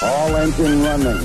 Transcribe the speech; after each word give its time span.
All 0.00 0.36
engine 0.36 0.82
running. 0.84 1.16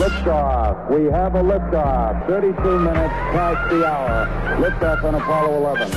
Liftoff. 0.00 0.90
We 0.90 1.04
have 1.10 1.34
a 1.34 1.42
liftoff. 1.42 2.26
32 2.26 2.78
minutes 2.78 3.12
past 3.32 3.70
the 3.70 3.84
hour. 3.84 4.26
Liftoff 4.56 5.04
on 5.04 5.14
Apollo 5.14 5.58
11. 5.58 5.90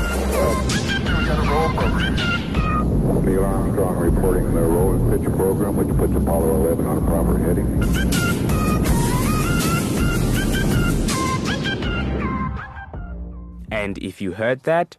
Neil 3.23 3.45
Armstrong 3.45 3.97
reporting 3.97 4.53
the 4.53 4.61
roll 4.61 4.95
and 4.95 5.09
pitch 5.11 5.31
program, 5.33 5.77
which 5.77 5.87
puts 5.95 6.13
Apollo 6.13 6.65
11 6.65 6.85
on 6.85 6.97
a 6.97 7.01
proper 7.07 7.37
heading. 7.37 7.67
And 13.71 13.97
if 13.99 14.21
you 14.21 14.33
heard 14.33 14.63
that, 14.63 14.97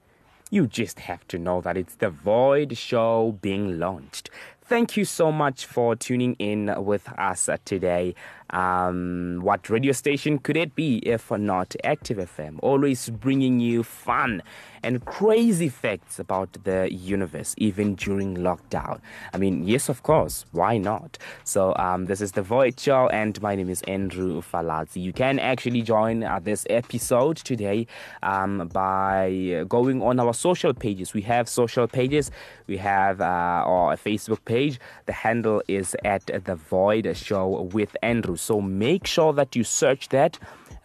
you 0.50 0.66
just 0.66 1.00
have 1.00 1.28
to 1.28 1.38
know 1.38 1.60
that 1.60 1.76
it's 1.76 1.96
the 1.96 2.08
Void 2.08 2.78
Show 2.78 3.38
being 3.42 3.78
launched. 3.78 4.30
Thank 4.68 4.98
you 4.98 5.06
so 5.06 5.32
much 5.32 5.64
for 5.64 5.96
tuning 5.96 6.34
in 6.34 6.70
with 6.84 7.08
us 7.18 7.48
today. 7.64 8.14
Um, 8.50 9.40
what 9.42 9.68
radio 9.68 9.92
station 9.92 10.38
could 10.38 10.56
it 10.56 10.74
be 10.74 10.98
if 10.98 11.30
not 11.30 11.76
Active 11.84 12.18
FM? 12.18 12.58
Always 12.62 13.10
bringing 13.10 13.60
you 13.60 13.82
fun 13.82 14.42
and 14.82 15.04
crazy 15.04 15.68
facts 15.68 16.18
about 16.18 16.56
the 16.64 16.92
universe, 16.92 17.54
even 17.58 17.94
during 17.94 18.36
lockdown. 18.36 19.00
I 19.34 19.38
mean, 19.38 19.66
yes, 19.66 19.88
of 19.88 20.02
course, 20.02 20.46
why 20.52 20.78
not? 20.78 21.18
So, 21.44 21.74
um, 21.76 22.06
this 22.06 22.20
is 22.20 22.32
The 22.32 22.42
Void 22.42 22.78
Show, 22.78 23.08
and 23.08 23.40
my 23.42 23.54
name 23.54 23.68
is 23.68 23.82
Andrew 23.82 24.40
Falazzi. 24.40 25.02
You 25.02 25.12
can 25.12 25.38
actually 25.38 25.82
join 25.82 26.24
uh, 26.24 26.38
this 26.38 26.66
episode 26.70 27.36
today 27.38 27.86
um, 28.22 28.68
by 28.72 29.64
going 29.68 30.02
on 30.02 30.20
our 30.20 30.32
social 30.32 30.72
pages. 30.72 31.12
We 31.12 31.22
have 31.22 31.48
social 31.48 31.86
pages, 31.86 32.30
we 32.66 32.76
have 32.78 33.20
uh, 33.20 33.24
our 33.24 33.96
Facebook 33.96 34.44
page. 34.44 34.78
The 35.06 35.12
handle 35.12 35.62
is 35.68 35.96
at 36.04 36.26
The 36.26 36.54
Void 36.54 37.16
Show 37.16 37.68
with 37.72 37.96
Andrew. 38.02 38.36
So, 38.40 38.60
make 38.60 39.06
sure 39.06 39.32
that 39.32 39.54
you 39.56 39.64
search 39.64 40.08
that 40.10 40.38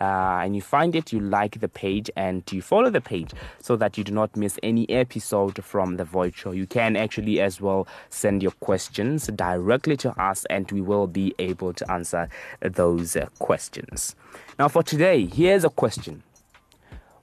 uh, 0.03 0.41
and 0.43 0.55
you 0.55 0.61
find 0.61 0.95
it, 0.95 1.13
you 1.13 1.19
like 1.19 1.61
the 1.61 1.67
page 1.69 2.11
and 2.17 2.43
you 2.51 2.61
follow 2.61 2.89
the 2.89 2.99
page 2.99 3.31
so 3.59 3.75
that 3.77 3.97
you 3.97 4.03
do 4.03 4.11
not 4.11 4.35
miss 4.35 4.59
any 4.61 4.89
episode 4.89 5.63
from 5.63 5.95
The 5.95 6.03
Void 6.03 6.35
Show. 6.35 6.51
You 6.51 6.67
can 6.67 6.97
actually 6.97 7.39
as 7.39 7.61
well 7.61 7.87
send 8.09 8.43
your 8.43 8.51
questions 8.59 9.27
directly 9.27 9.95
to 9.97 10.11
us 10.21 10.45
and 10.49 10.69
we 10.71 10.81
will 10.81 11.07
be 11.07 11.33
able 11.39 11.73
to 11.73 11.89
answer 11.89 12.27
those 12.59 13.15
uh, 13.15 13.27
questions. 13.39 14.15
Now, 14.59 14.67
for 14.67 14.83
today, 14.83 15.25
here's 15.25 15.63
a 15.63 15.69
question 15.69 16.23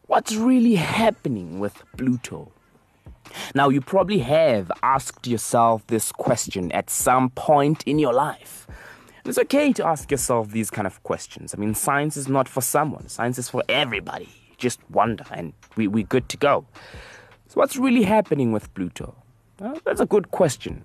What's 0.07 0.35
really 0.35 0.77
happening 0.77 1.61
with 1.61 1.83
Pluto? 1.97 2.51
Now, 3.55 3.69
you 3.69 3.81
probably 3.81 4.21
have 4.21 4.73
asked 4.83 5.27
yourself 5.27 5.87
this 5.87 6.11
question 6.11 6.73
at 6.73 6.91
some 6.91 7.31
point 7.31 7.85
in 7.85 7.99
your 7.99 8.13
life. 8.13 8.67
It's 9.25 9.39
okay 9.39 9.73
to 9.75 9.87
ask 9.87 10.11
yourself 10.11 10.51
these 10.51 10.71
kind 10.71 10.87
of 10.87 11.03
questions. 11.03 11.55
I 11.55 11.59
mean, 11.59 11.75
science 11.75 12.17
is 12.17 12.29
not 12.29 12.49
for 12.49 12.61
someone, 12.61 13.09
science 13.09 13.39
is 13.39 13.49
for 13.49 13.63
everybody. 13.69 14.29
Just 14.57 14.81
wonder, 14.91 15.25
and 15.31 15.53
we, 15.77 15.89
we're 15.89 16.05
good 16.05 16.29
to 16.29 16.37
go. 16.37 16.67
So, 17.49 17.55
what's 17.55 17.77
really 17.77 18.03
happening 18.03 18.53
with 18.53 18.73
Pluto? 18.75 19.17
Well, 19.59 19.79
that's 19.85 20.01
a 20.01 20.07
good 20.07 20.31
question. 20.31 20.85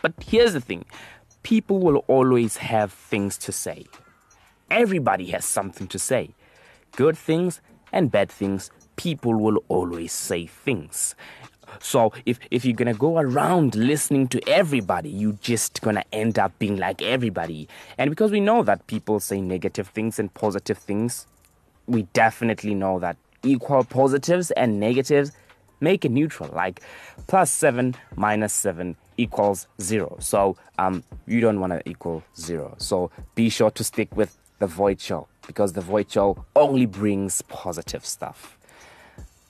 But 0.00 0.14
here's 0.24 0.52
the 0.52 0.60
thing 0.60 0.84
people 1.42 1.78
will 1.80 2.04
always 2.08 2.56
have 2.58 2.92
things 2.92 3.38
to 3.38 3.52
say. 3.52 3.86
Everybody 4.70 5.26
has 5.30 5.44
something 5.44 5.86
to 5.88 5.98
say. 5.98 6.34
Good 6.92 7.16
things 7.16 7.60
and 7.92 8.10
bad 8.10 8.30
things, 8.30 8.70
people 8.96 9.34
will 9.34 9.62
always 9.68 10.12
say 10.12 10.46
things. 10.46 11.14
So 11.80 12.12
if 12.26 12.38
if 12.50 12.64
you're 12.64 12.74
gonna 12.76 12.94
go 12.94 13.18
around 13.18 13.74
listening 13.74 14.28
to 14.28 14.48
everybody, 14.48 15.10
you're 15.10 15.38
just 15.40 15.80
gonna 15.82 16.04
end 16.12 16.38
up 16.38 16.58
being 16.58 16.76
like 16.76 17.02
everybody. 17.02 17.68
And 17.96 18.10
because 18.10 18.30
we 18.30 18.40
know 18.40 18.62
that 18.62 18.86
people 18.86 19.20
say 19.20 19.40
negative 19.40 19.88
things 19.88 20.18
and 20.18 20.32
positive 20.34 20.78
things, 20.78 21.26
we 21.86 22.02
definitely 22.12 22.74
know 22.74 22.98
that 22.98 23.16
equal 23.42 23.84
positives 23.84 24.50
and 24.52 24.80
negatives 24.80 25.32
make 25.80 26.04
it 26.04 26.10
neutral. 26.10 26.50
Like 26.52 26.82
plus 27.26 27.50
seven 27.50 27.94
minus 28.16 28.52
seven 28.52 28.96
equals 29.16 29.66
zero. 29.80 30.16
So 30.20 30.56
um 30.78 31.04
you 31.26 31.40
don't 31.40 31.60
wanna 31.60 31.80
equal 31.86 32.22
zero. 32.36 32.74
So 32.78 33.10
be 33.34 33.48
sure 33.48 33.70
to 33.72 33.84
stick 33.84 34.16
with 34.16 34.36
the 34.58 34.66
void 34.66 35.00
show 35.00 35.28
because 35.46 35.72
the 35.72 35.80
void 35.80 36.10
show 36.10 36.44
only 36.56 36.86
brings 36.86 37.42
positive 37.42 38.04
stuff. 38.04 38.57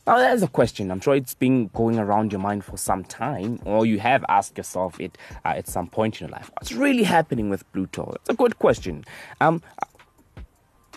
Now, 0.08 0.16
there's 0.16 0.42
a 0.42 0.48
question. 0.48 0.90
I'm 0.90 1.00
sure 1.00 1.14
it's 1.14 1.34
been 1.34 1.66
going 1.74 1.98
around 1.98 2.32
your 2.32 2.40
mind 2.40 2.64
for 2.64 2.78
some 2.78 3.04
time, 3.04 3.60
or 3.66 3.84
you 3.84 3.98
have 3.98 4.24
asked 4.30 4.56
yourself 4.56 4.98
it 4.98 5.18
uh, 5.44 5.48
at 5.48 5.68
some 5.68 5.86
point 5.86 6.18
in 6.18 6.28
your 6.28 6.32
life. 6.34 6.50
What's 6.54 6.72
really 6.72 7.02
happening 7.02 7.50
with 7.50 7.70
Pluto? 7.74 8.12
That's 8.12 8.30
a 8.30 8.34
good 8.34 8.58
question. 8.58 9.04
Um, 9.42 9.60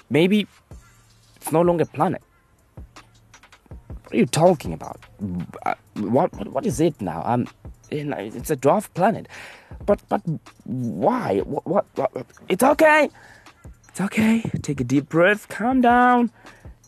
maybe 0.10 0.48
it's 1.36 1.52
no 1.52 1.62
longer 1.62 1.84
a 1.84 1.88
planet. 1.88 2.24
What 2.86 4.14
are 4.14 4.16
you 4.16 4.26
talking 4.26 4.72
about? 4.72 5.02
Uh, 5.66 5.74
what, 5.96 6.32
what 6.32 6.48
what 6.48 6.66
is 6.66 6.80
it 6.80 7.02
now? 7.02 7.22
Um, 7.26 7.48
it's 7.90 8.50
a 8.50 8.56
dwarf 8.56 8.88
planet. 8.94 9.28
But 9.86 10.00
but 10.08 10.22
why? 10.64 11.40
What, 11.40 11.68
what, 11.68 11.86
what? 11.96 12.26
It's 12.48 12.64
okay. 12.64 13.10
It's 13.90 14.00
okay. 14.00 14.40
Take 14.62 14.80
a 14.80 14.86
deep 14.86 15.10
breath. 15.10 15.50
Calm 15.50 15.82
down. 15.82 16.32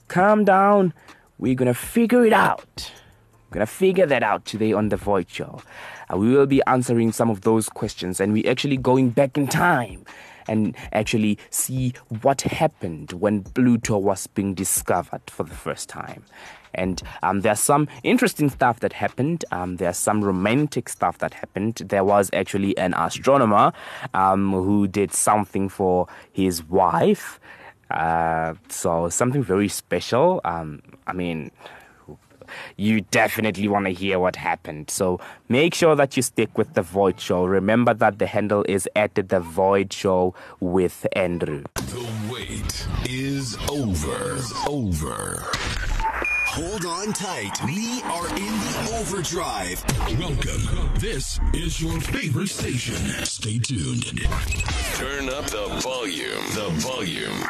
Calm 0.07 0.45
down. 0.45 0.93
We're 1.39 1.55
gonna 1.55 1.73
figure 1.73 2.25
it 2.25 2.33
out. 2.33 2.91
We're 3.49 3.55
gonna 3.55 3.65
figure 3.65 4.05
that 4.05 4.23
out 4.23 4.45
today 4.45 4.71
on 4.73 4.89
the 4.89 4.97
Void 4.97 5.29
Show. 5.29 5.61
Uh, 6.11 6.17
we 6.17 6.29
will 6.29 6.45
be 6.45 6.61
answering 6.67 7.11
some 7.11 7.29
of 7.29 7.41
those 7.41 7.69
questions, 7.69 8.19
and 8.19 8.33
we're 8.33 8.49
actually 8.49 8.77
going 8.77 9.09
back 9.09 9.37
in 9.37 9.47
time 9.47 10.05
and 10.47 10.75
actually 10.91 11.37
see 11.49 11.93
what 12.21 12.41
happened 12.41 13.13
when 13.13 13.43
Pluto 13.43 13.97
was 13.97 14.27
being 14.27 14.53
discovered 14.53 15.21
for 15.27 15.43
the 15.43 15.55
first 15.55 15.89
time. 15.89 16.23
And 16.75 17.01
um, 17.21 17.41
there's 17.41 17.59
some 17.59 17.87
interesting 18.03 18.49
stuff 18.49 18.79
that 18.81 18.93
happened. 18.93 19.45
Um, 19.51 19.77
there's 19.77 19.97
some 19.97 20.23
romantic 20.23 20.89
stuff 20.89 21.19
that 21.19 21.33
happened. 21.33 21.75
There 21.75 22.03
was 22.03 22.29
actually 22.33 22.77
an 22.77 22.93
astronomer 22.95 23.73
um, 24.13 24.51
who 24.51 24.87
did 24.87 25.13
something 25.13 25.69
for 25.69 26.07
his 26.31 26.63
wife. 26.63 27.39
Uh, 27.93 28.55
so 28.69 29.09
something 29.09 29.43
very 29.43 29.67
special. 29.67 30.41
Um, 30.43 30.81
I 31.07 31.13
mean, 31.13 31.51
you 32.77 33.01
definitely 33.01 33.67
want 33.67 33.85
to 33.85 33.93
hear 33.93 34.19
what 34.19 34.35
happened. 34.35 34.89
So 34.89 35.19
make 35.49 35.73
sure 35.73 35.95
that 35.95 36.15
you 36.17 36.23
stick 36.23 36.57
with 36.57 36.73
the 36.73 36.81
Void 36.81 37.19
Show. 37.19 37.45
Remember 37.45 37.93
that 37.93 38.19
the 38.19 38.27
handle 38.27 38.65
is 38.67 38.89
at 38.95 39.15
the 39.15 39.39
Void 39.39 39.93
Show 39.93 40.33
with 40.59 41.05
Andrew. 41.13 41.63
The 41.75 42.07
wait 42.31 42.87
is 43.09 43.57
over. 43.69 44.39
Over. 44.67 45.72
Hold 46.55 46.85
on 46.85 47.11
tight. 47.13 47.57
We 47.65 48.03
are 48.03 48.27
in 48.29 48.45
the 48.45 48.97
overdrive. 48.99 49.83
Welcome. 50.19 50.91
This 50.99 51.39
is 51.51 51.81
your 51.81 51.99
favorite 51.99 52.49
station. 52.49 52.93
Stay 53.25 53.57
tuned. 53.57 54.03
Turn 54.93 55.29
up 55.29 55.45
the 55.45 55.65
volume. 55.81 56.45
The 56.53 56.69
volume. 56.77 57.41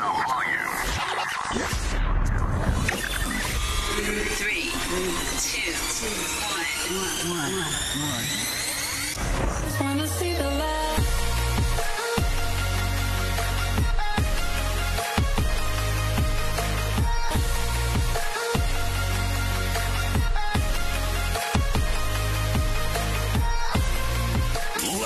Three, 4.40 4.72
two, 5.42 5.74
one, 7.28 7.56
one. 8.08 8.26
Wanna 9.82 10.08
see 10.08 10.32
the 10.34 10.50
light? 10.50 10.73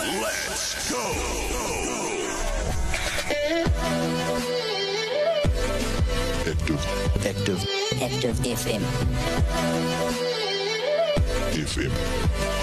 Let's 0.07 0.89
go. 0.89 1.03
Active 7.25 7.59
Active 8.01 8.35
FM. 8.39 8.81
FM. 11.51 12.56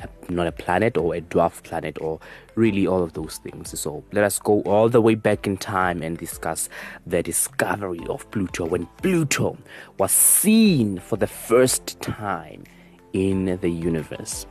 a, 0.00 0.08
not 0.28 0.48
a 0.48 0.50
planet 0.50 0.96
or 0.96 1.14
a 1.14 1.20
dwarf 1.20 1.62
planet 1.62 1.98
or 2.00 2.18
really 2.56 2.84
all 2.84 3.00
of 3.00 3.12
those 3.12 3.36
things. 3.36 3.78
So 3.78 4.02
let 4.10 4.24
us 4.24 4.40
go 4.40 4.60
all 4.62 4.88
the 4.88 5.00
way 5.00 5.14
back 5.14 5.46
in 5.46 5.56
time 5.56 6.02
and 6.02 6.18
discuss 6.18 6.68
the 7.06 7.22
discovery 7.22 8.04
of 8.08 8.28
Pluto 8.32 8.66
when 8.66 8.86
Pluto 9.00 9.56
was 9.98 10.10
seen 10.10 10.98
for 10.98 11.16
the 11.16 11.28
first 11.28 12.00
time 12.00 12.64
in 13.12 13.56
the 13.60 13.70
universe. 13.70 14.48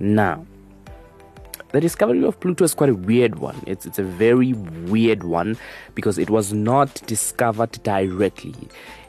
Now, 0.00 0.46
the 1.72 1.80
discovery 1.80 2.24
of 2.24 2.38
Pluto 2.40 2.64
is 2.64 2.74
quite 2.74 2.90
a 2.90 2.94
weird 2.94 3.38
one. 3.38 3.62
It's, 3.66 3.86
it's 3.86 3.98
a 3.98 4.04
very 4.04 4.52
weird 4.52 5.24
one 5.24 5.58
because 5.94 6.18
it 6.18 6.30
was 6.30 6.52
not 6.52 7.02
discovered 7.06 7.72
directly. 7.82 8.54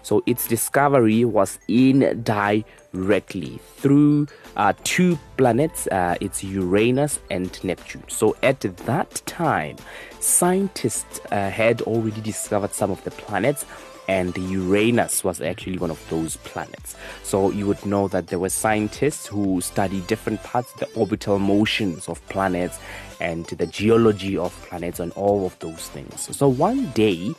So 0.01 0.23
its 0.25 0.47
discovery 0.47 1.25
was 1.25 1.59
indirectly 1.67 3.59
through 3.75 4.27
uh, 4.55 4.73
two 4.85 5.19
planets, 5.35 5.85
uh, 5.87 6.15
it's 6.21 6.43
Uranus 6.43 7.19
and 7.29 7.61
Neptune. 7.63 8.03
So 8.07 8.35
at 8.41 8.61
that 8.61 9.21
time, 9.25 9.75
scientists 10.21 11.19
uh, 11.31 11.49
had 11.49 11.81
already 11.81 12.21
discovered 12.21 12.73
some 12.73 12.89
of 12.89 13.03
the 13.03 13.11
planets 13.11 13.65
and 14.07 14.37
Uranus 14.37 15.23
was 15.23 15.41
actually 15.41 15.77
one 15.77 15.91
of 15.91 16.09
those 16.09 16.37
planets. 16.37 16.95
So 17.23 17.51
you 17.51 17.67
would 17.67 17.85
know 17.85 18.07
that 18.07 18.27
there 18.27 18.39
were 18.39 18.49
scientists 18.49 19.27
who 19.27 19.59
studied 19.61 20.07
different 20.07 20.41
parts, 20.43 20.71
the 20.73 20.87
orbital 20.93 21.39
motions 21.39 22.07
of 22.07 22.25
planets 22.29 22.79
and 23.19 23.45
the 23.45 23.67
geology 23.67 24.37
of 24.37 24.53
planets 24.63 24.99
and 24.99 25.11
all 25.13 25.45
of 25.45 25.57
those 25.59 25.89
things. 25.89 26.35
So 26.35 26.47
one 26.47 26.91
day, 26.91 27.33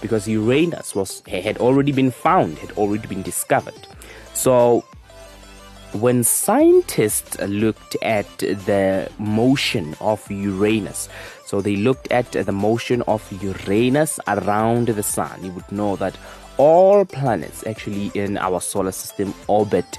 because 0.00 0.28
Uranus 0.28 0.94
was 0.94 1.22
had 1.26 1.58
already 1.58 1.92
been 1.92 2.10
found, 2.10 2.58
had 2.58 2.72
already 2.72 3.06
been 3.06 3.22
discovered. 3.22 3.86
So 4.34 4.84
when 5.92 6.24
scientists 6.24 7.38
looked 7.40 7.96
at 8.02 8.26
the 8.38 9.10
motion 9.18 9.94
of 10.00 10.28
Uranus, 10.30 11.08
so 11.52 11.60
they 11.60 11.76
looked 11.76 12.10
at 12.10 12.32
the 12.32 12.50
motion 12.50 13.02
of 13.02 13.30
Uranus 13.42 14.18
around 14.26 14.88
the 14.88 15.02
sun, 15.02 15.44
you 15.44 15.52
would 15.52 15.70
know 15.70 15.96
that 15.96 16.16
all 16.56 17.04
planets 17.04 17.62
actually 17.66 18.10
in 18.14 18.38
our 18.38 18.58
solar 18.58 18.90
system 18.90 19.34
orbit 19.48 19.98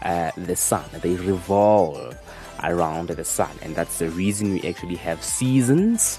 uh, 0.00 0.30
the 0.38 0.56
sun, 0.56 0.88
they 1.02 1.16
revolve 1.16 2.16
around 2.62 3.08
the 3.08 3.22
sun, 3.22 3.50
and 3.60 3.76
that's 3.76 3.98
the 3.98 4.08
reason 4.08 4.54
we 4.54 4.62
actually 4.66 4.94
have 4.94 5.22
seasons, 5.22 6.18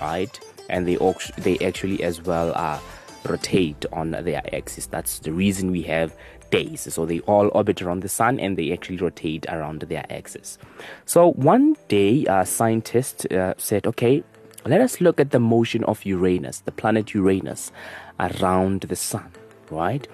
right? 0.00 0.36
And 0.68 0.88
they, 0.88 0.98
they 1.38 1.56
actually 1.64 2.02
as 2.02 2.20
well 2.20 2.50
uh, 2.56 2.80
rotate 3.24 3.86
on 3.92 4.10
their 4.10 4.42
axis. 4.52 4.86
That's 4.86 5.20
the 5.20 5.32
reason 5.32 5.70
we 5.70 5.82
have 5.82 6.12
days. 6.54 6.92
So 6.92 7.06
they 7.06 7.20
all 7.20 7.50
orbit 7.52 7.82
around 7.82 8.02
the 8.02 8.08
sun 8.08 8.38
and 8.40 8.56
they 8.56 8.72
actually 8.72 8.98
rotate 8.98 9.46
around 9.48 9.80
their 9.82 10.04
axis. 10.10 10.58
So 11.04 11.32
one 11.32 11.76
day, 11.88 12.24
a 12.28 12.46
scientist 12.46 13.30
uh, 13.32 13.54
said, 13.58 13.86
okay, 13.86 14.22
let 14.66 14.80
us 14.80 15.00
look 15.00 15.20
at 15.20 15.30
the 15.30 15.40
motion 15.40 15.84
of 15.84 16.04
Uranus, 16.04 16.60
the 16.60 16.72
planet 16.72 17.12
Uranus, 17.12 17.70
around 18.18 18.82
the 18.82 18.96
sun, 18.96 19.30
right? 19.70 20.06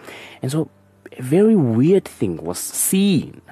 And 0.43 0.51
so 0.51 0.69
a 1.17 1.23
very 1.23 1.57
weird 1.57 2.05
thing 2.05 2.37
was 2.39 2.59
seen. 2.59 3.43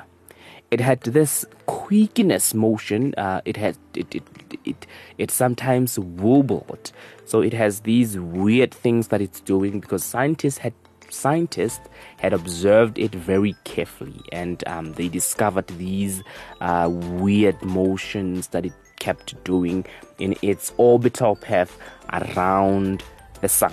It 0.70 0.80
had 0.80 1.00
this 1.02 1.46
quickiness 1.66 2.52
motion. 2.52 3.14
Uh, 3.16 3.40
it 3.44 3.56
had 3.56 3.78
it, 3.94 4.14
it 4.14 4.22
it 4.64 4.86
it 5.16 5.30
sometimes 5.30 5.98
wobbled. 5.98 6.92
So 7.24 7.40
it 7.40 7.54
has 7.54 7.80
these 7.80 8.18
weird 8.18 8.74
things 8.74 9.08
that 9.08 9.22
it's 9.22 9.40
doing 9.40 9.80
because 9.80 10.04
scientists 10.04 10.58
had 10.58 10.74
scientists 11.10 11.88
had 12.18 12.32
observed 12.32 12.98
it 12.98 13.14
very 13.14 13.54
carefully 13.64 14.20
and 14.32 14.66
um, 14.66 14.92
they 14.94 15.08
discovered 15.08 15.66
these 15.78 16.22
uh, 16.60 16.88
weird 16.90 17.60
motions 17.62 18.48
that 18.48 18.66
it 18.66 18.72
kept 18.98 19.42
doing 19.44 19.84
in 20.18 20.36
its 20.42 20.72
orbital 20.76 21.36
path 21.36 21.78
around 22.12 23.02
the 23.40 23.48
sun. 23.48 23.72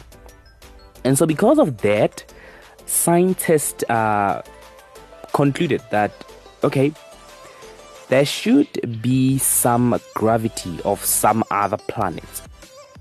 And 1.04 1.18
so, 1.18 1.26
because 1.26 1.60
of 1.60 1.78
that, 1.78 2.24
scientists 2.86 3.84
uh, 3.90 4.42
concluded 5.34 5.82
that 5.92 6.12
okay, 6.64 6.92
there 8.10 8.26
should 8.26 9.02
be 9.02 9.38
some 9.38 10.00
gravity 10.16 10.80
of 10.84 11.04
some 11.04 11.44
other 11.52 11.78
planet 11.78 12.42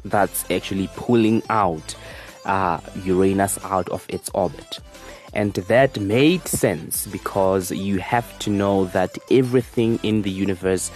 that's 0.04 0.48
actually 0.50 0.88
pulling 0.96 1.42
out 1.48 1.94
uh, 2.44 2.80
Uranus 3.04 3.58
out 3.64 3.88
of 3.90 4.06
its 4.08 4.30
orbit. 4.34 4.80
And 5.32 5.52
that 5.54 5.98
made 5.98 6.46
sense 6.46 7.06
because 7.08 7.72
you 7.72 7.98
have 7.98 8.38
to 8.40 8.50
know 8.50 8.84
that 8.86 9.18
everything 9.30 9.98
in 10.04 10.22
the 10.22 10.30
universe, 10.30 10.92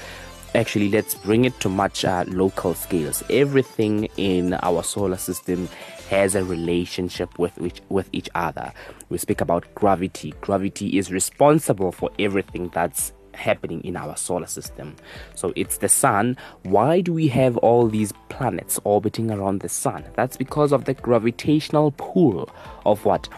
actually, 0.54 0.90
let's 0.90 1.14
bring 1.14 1.44
it 1.44 1.58
to 1.60 1.68
much 1.68 2.04
uh, 2.04 2.24
local 2.28 2.74
scales. 2.74 3.24
Everything 3.30 4.08
in 4.16 4.54
our 4.62 4.84
solar 4.84 5.16
system 5.16 5.68
has 6.08 6.36
a 6.36 6.44
relationship 6.44 7.36
with 7.38 7.56
which, 7.58 7.80
with 7.88 8.08
each 8.12 8.30
other. 8.36 8.72
We 9.08 9.18
speak 9.18 9.40
about 9.40 9.74
gravity. 9.74 10.34
Gravity 10.40 10.96
is 10.96 11.10
responsible 11.10 11.90
for 11.90 12.10
everything 12.18 12.70
that's 12.72 13.12
happening 13.38 13.80
in 13.82 13.96
our 13.96 14.16
solar 14.16 14.46
system. 14.46 14.96
So 15.34 15.52
it's 15.56 15.78
the 15.78 15.88
sun. 15.88 16.36
Why 16.64 17.00
do 17.00 17.12
we 17.12 17.28
have 17.28 17.56
all 17.58 17.88
these 17.88 18.12
planets 18.28 18.78
orbiting 18.84 19.30
around 19.30 19.60
the 19.60 19.68
sun? 19.68 20.04
That's 20.14 20.36
because 20.36 20.72
of 20.72 20.84
the 20.84 20.94
gravitational 20.94 21.92
pull 21.92 22.50
of 22.84 23.04
what? 23.04 23.28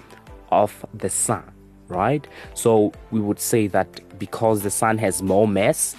Of 0.50 0.84
the 0.94 1.10
sun, 1.10 1.44
right? 1.88 2.26
So 2.54 2.92
we 3.10 3.20
would 3.20 3.38
say 3.38 3.66
that 3.68 4.18
because 4.18 4.62
the 4.62 4.70
sun 4.70 4.98
has 4.98 5.22
more 5.22 5.46
mass, 5.46 5.94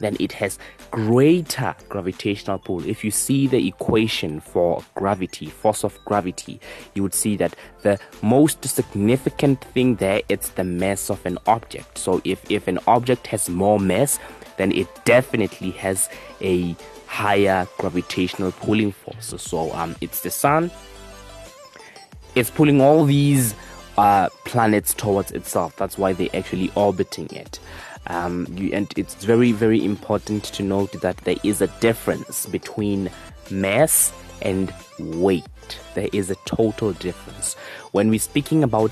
then 0.00 0.16
it 0.18 0.32
has 0.32 0.58
greater 0.92 1.74
gravitational 1.88 2.58
pull. 2.58 2.86
If 2.86 3.02
you 3.02 3.10
see 3.10 3.46
the 3.46 3.66
equation 3.66 4.40
for 4.40 4.84
gravity, 4.94 5.46
force 5.46 5.84
of 5.84 5.98
gravity, 6.04 6.60
you 6.94 7.02
would 7.02 7.14
see 7.14 7.34
that 7.36 7.56
the 7.80 7.98
most 8.20 8.62
significant 8.64 9.64
thing 9.64 9.96
there 9.96 10.20
it's 10.28 10.50
the 10.50 10.64
mass 10.64 11.10
of 11.10 11.24
an 11.26 11.38
object. 11.46 11.98
So 11.98 12.20
if, 12.24 12.48
if 12.50 12.68
an 12.68 12.78
object 12.86 13.26
has 13.28 13.48
more 13.48 13.80
mass, 13.80 14.20
then 14.58 14.70
it 14.70 14.86
definitely 15.04 15.70
has 15.72 16.10
a 16.42 16.76
higher 17.06 17.66
gravitational 17.78 18.52
pulling 18.52 18.92
force. 18.92 19.34
So 19.38 19.72
um, 19.72 19.96
it's 20.02 20.20
the 20.20 20.30
sun. 20.30 20.70
It's 22.34 22.50
pulling 22.50 22.82
all 22.82 23.06
these 23.06 23.54
uh, 23.96 24.28
planets 24.44 24.92
towards 24.92 25.32
itself. 25.32 25.74
That's 25.76 25.96
why 25.96 26.12
they're 26.12 26.28
actually 26.34 26.70
orbiting 26.74 27.28
it. 27.30 27.60
Um, 28.06 28.46
you, 28.50 28.72
and 28.72 28.92
it's 28.96 29.24
very, 29.24 29.52
very 29.52 29.84
important 29.84 30.44
to 30.44 30.62
note 30.62 30.92
that 31.02 31.16
there 31.18 31.36
is 31.42 31.60
a 31.60 31.68
difference 31.80 32.46
between 32.46 33.10
mass 33.50 34.12
and 34.40 34.72
weight. 34.98 35.44
There 35.94 36.08
is 36.12 36.30
a 36.30 36.36
total 36.44 36.92
difference. 36.94 37.54
When 37.92 38.10
we're 38.10 38.18
speaking 38.18 38.64
about 38.64 38.90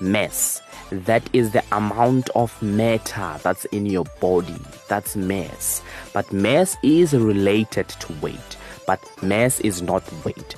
mass, 0.00 0.62
that 0.90 1.28
is 1.32 1.50
the 1.52 1.64
amount 1.72 2.28
of 2.30 2.60
matter 2.62 3.38
that's 3.42 3.64
in 3.66 3.86
your 3.86 4.04
body. 4.20 4.60
That's 4.88 5.16
mass. 5.16 5.82
But 6.12 6.32
mass 6.32 6.76
is 6.82 7.14
related 7.14 7.88
to 7.88 8.12
weight. 8.20 8.56
But 8.86 9.00
mass 9.22 9.60
is 9.60 9.82
not 9.82 10.04
weight. 10.24 10.54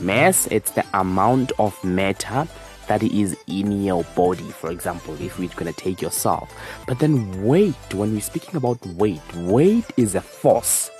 Mass, 0.00 0.46
it's 0.48 0.72
the 0.72 0.84
amount 0.92 1.52
of 1.58 1.82
matter 1.84 2.46
that 2.88 3.02
is 3.02 3.36
in 3.46 3.84
your 3.84 4.04
body, 4.14 4.50
for 4.50 4.70
example, 4.70 5.14
if 5.20 5.38
we're 5.38 5.48
going 5.50 5.72
to 5.72 5.80
take 5.80 6.00
yourself. 6.00 6.54
But 6.86 6.98
then 6.98 7.44
weight, 7.44 7.94
when 7.94 8.12
we're 8.12 8.20
speaking 8.20 8.56
about 8.56 8.84
weight, 8.86 9.22
weight 9.34 9.84
is 9.96 10.14
a 10.14 10.20
force 10.20 10.90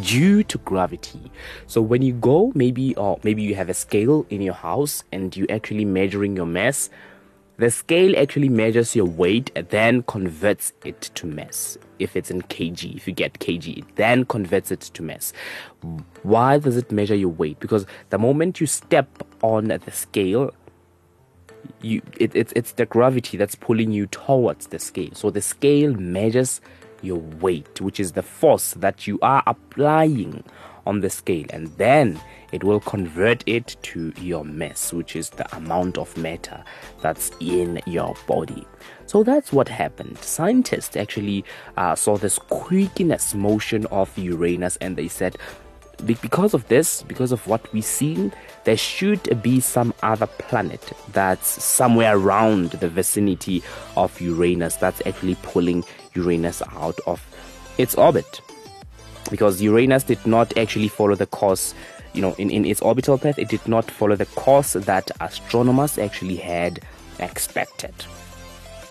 due 0.00 0.42
to 0.44 0.58
gravity. 0.58 1.30
So 1.66 1.82
when 1.82 2.02
you 2.02 2.14
go, 2.14 2.52
maybe 2.54 2.94
or 2.96 3.18
maybe 3.22 3.42
you 3.42 3.54
have 3.54 3.68
a 3.68 3.74
scale 3.74 4.26
in 4.30 4.40
your 4.40 4.54
house 4.54 5.04
and 5.12 5.36
you 5.36 5.46
actually 5.50 5.84
measuring 5.84 6.36
your 6.36 6.46
mass, 6.46 6.90
the 7.58 7.70
scale 7.70 8.18
actually 8.18 8.48
measures 8.48 8.96
your 8.96 9.04
weight 9.04 9.52
and 9.54 9.68
then 9.68 10.02
converts 10.04 10.72
it 10.84 11.00
to 11.14 11.26
mass. 11.26 11.76
If 11.98 12.16
it's 12.16 12.30
in 12.30 12.42
kg, 12.42 12.96
if 12.96 13.06
you 13.06 13.12
get 13.12 13.34
kg, 13.34 13.78
it 13.78 13.96
then 13.96 14.24
converts 14.24 14.72
it 14.72 14.80
to 14.80 15.02
mass. 15.02 15.32
Why 16.22 16.58
does 16.58 16.76
it 16.76 16.90
measure 16.90 17.14
your 17.14 17.28
weight? 17.28 17.60
Because 17.60 17.86
the 18.10 18.18
moment 18.18 18.60
you 18.60 18.66
step 18.66 19.08
on 19.42 19.68
the 19.68 19.90
scale, 19.90 20.52
you 21.80 22.02
it, 22.18 22.34
it's 22.34 22.52
it's 22.54 22.72
the 22.72 22.86
gravity 22.86 23.36
that's 23.36 23.54
pulling 23.54 23.92
you 23.92 24.06
towards 24.06 24.68
the 24.68 24.78
scale 24.78 25.10
so 25.14 25.30
the 25.30 25.42
scale 25.42 25.94
measures 25.94 26.60
your 27.02 27.18
weight 27.40 27.80
which 27.80 27.98
is 27.98 28.12
the 28.12 28.22
force 28.22 28.74
that 28.74 29.06
you 29.06 29.18
are 29.22 29.42
applying 29.46 30.44
on 30.86 31.00
the 31.00 31.10
scale, 31.10 31.46
and 31.50 31.68
then 31.78 32.20
it 32.50 32.64
will 32.64 32.80
convert 32.80 33.42
it 33.46 33.76
to 33.82 34.12
your 34.20 34.44
mass, 34.44 34.92
which 34.92 35.16
is 35.16 35.30
the 35.30 35.56
amount 35.56 35.96
of 35.96 36.16
matter 36.16 36.62
that's 37.00 37.30
in 37.40 37.80
your 37.86 38.14
body. 38.26 38.66
So 39.06 39.22
that's 39.22 39.52
what 39.52 39.68
happened. 39.68 40.18
Scientists 40.18 40.96
actually 40.96 41.44
uh, 41.76 41.94
saw 41.94 42.16
this 42.16 42.38
quickiness 42.38 43.34
motion 43.34 43.86
of 43.86 44.16
Uranus 44.18 44.76
and 44.76 44.96
they 44.96 45.08
said, 45.08 45.36
because 46.06 46.54
of 46.54 46.66
this, 46.68 47.02
because 47.02 47.32
of 47.32 47.46
what 47.46 47.72
we've 47.72 47.84
seen, 47.84 48.32
there 48.64 48.76
should 48.76 49.42
be 49.42 49.60
some 49.60 49.94
other 50.02 50.26
planet 50.26 50.92
that's 51.12 51.62
somewhere 51.62 52.16
around 52.16 52.70
the 52.72 52.88
vicinity 52.88 53.62
of 53.96 54.20
Uranus 54.20 54.76
that's 54.76 55.02
actually 55.06 55.36
pulling 55.42 55.84
Uranus 56.14 56.62
out 56.72 56.98
of 57.06 57.24
its 57.78 57.94
orbit. 57.94 58.40
Because 59.30 59.62
Uranus 59.62 60.04
did 60.04 60.24
not 60.26 60.56
actually 60.58 60.88
follow 60.88 61.14
the 61.14 61.26
course, 61.26 61.74
you 62.12 62.20
know, 62.20 62.34
in, 62.34 62.50
in 62.50 62.64
its 62.64 62.82
orbital 62.82 63.18
path, 63.18 63.38
it 63.38 63.48
did 63.48 63.66
not 63.66 63.90
follow 63.90 64.16
the 64.16 64.26
course 64.26 64.74
that 64.74 65.10
astronomers 65.20 65.98
actually 65.98 66.36
had 66.36 66.80
expected. 67.18 67.94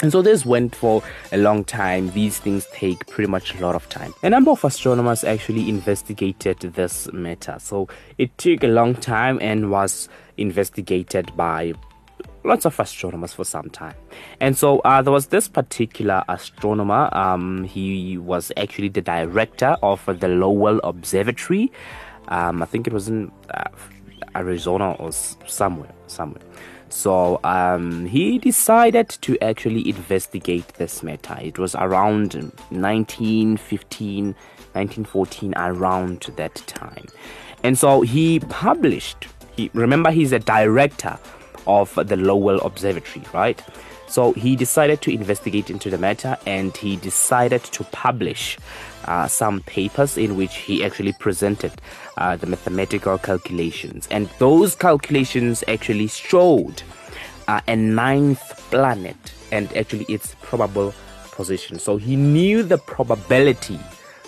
And 0.01 0.11
so 0.11 0.21
this 0.23 0.45
went 0.45 0.73
for 0.75 1.03
a 1.31 1.37
long 1.37 1.63
time. 1.63 2.09
These 2.11 2.39
things 2.39 2.65
take 2.73 3.05
pretty 3.07 3.29
much 3.29 3.53
a 3.55 3.61
lot 3.61 3.75
of 3.75 3.87
time. 3.89 4.13
A 4.23 4.29
number 4.29 4.49
of 4.49 4.63
astronomers 4.63 5.23
actually 5.23 5.69
investigated 5.69 6.59
this 6.73 7.11
matter. 7.13 7.57
So 7.59 7.87
it 8.17 8.35
took 8.39 8.63
a 8.63 8.67
long 8.67 8.95
time 8.95 9.37
and 9.41 9.69
was 9.69 10.09
investigated 10.37 11.35
by 11.37 11.73
lots 12.43 12.65
of 12.65 12.79
astronomers 12.79 13.33
for 13.33 13.43
some 13.45 13.69
time. 13.69 13.93
And 14.39 14.57
so 14.57 14.79
uh, 14.79 15.03
there 15.03 15.13
was 15.13 15.27
this 15.27 15.47
particular 15.47 16.23
astronomer. 16.27 17.09
Um, 17.15 17.65
he 17.65 18.17
was 18.17 18.51
actually 18.57 18.89
the 18.89 19.01
director 19.01 19.77
of 19.83 20.03
the 20.05 20.27
Lowell 20.27 20.79
Observatory. 20.83 21.71
Um, 22.29 22.63
I 22.63 22.65
think 22.65 22.87
it 22.87 22.93
was 22.93 23.07
in 23.07 23.31
uh, 23.53 23.65
Arizona 24.35 24.93
or 24.93 25.11
somewhere, 25.11 25.91
somewhere. 26.07 26.41
So 26.91 27.39
um, 27.45 28.05
he 28.05 28.37
decided 28.37 29.09
to 29.21 29.39
actually 29.41 29.87
investigate 29.89 30.67
this 30.75 31.01
matter. 31.01 31.37
It 31.41 31.57
was 31.57 31.73
around 31.73 32.33
1915, 32.69 34.25
1914, 34.25 35.53
around 35.55 36.29
that 36.35 36.55
time. 36.67 37.07
And 37.63 37.77
so 37.77 38.01
he 38.01 38.41
published, 38.41 39.27
he, 39.55 39.71
remember, 39.73 40.11
he's 40.11 40.33
a 40.33 40.39
director 40.39 41.17
of 41.65 41.95
the 41.95 42.17
Lowell 42.17 42.59
Observatory, 42.59 43.23
right? 43.33 43.61
So 44.11 44.33
he 44.33 44.57
decided 44.57 45.01
to 45.03 45.13
investigate 45.13 45.69
into 45.69 45.89
the 45.89 45.97
matter 45.97 46.37
and 46.45 46.75
he 46.75 46.97
decided 46.97 47.63
to 47.63 47.85
publish 47.85 48.57
uh, 49.05 49.29
some 49.29 49.61
papers 49.61 50.17
in 50.17 50.35
which 50.35 50.57
he 50.57 50.83
actually 50.83 51.13
presented 51.13 51.71
uh, 52.17 52.35
the 52.35 52.45
mathematical 52.45 53.17
calculations. 53.17 54.09
And 54.11 54.29
those 54.37 54.75
calculations 54.75 55.63
actually 55.69 56.07
showed 56.07 56.83
uh, 57.47 57.61
a 57.69 57.75
ninth 57.77 58.41
planet 58.69 59.15
and 59.49 59.73
actually 59.77 60.03
its 60.09 60.35
probable 60.41 60.93
position. 61.31 61.79
So 61.79 61.95
he 61.95 62.17
knew 62.17 62.63
the 62.63 62.79
probability 62.79 63.79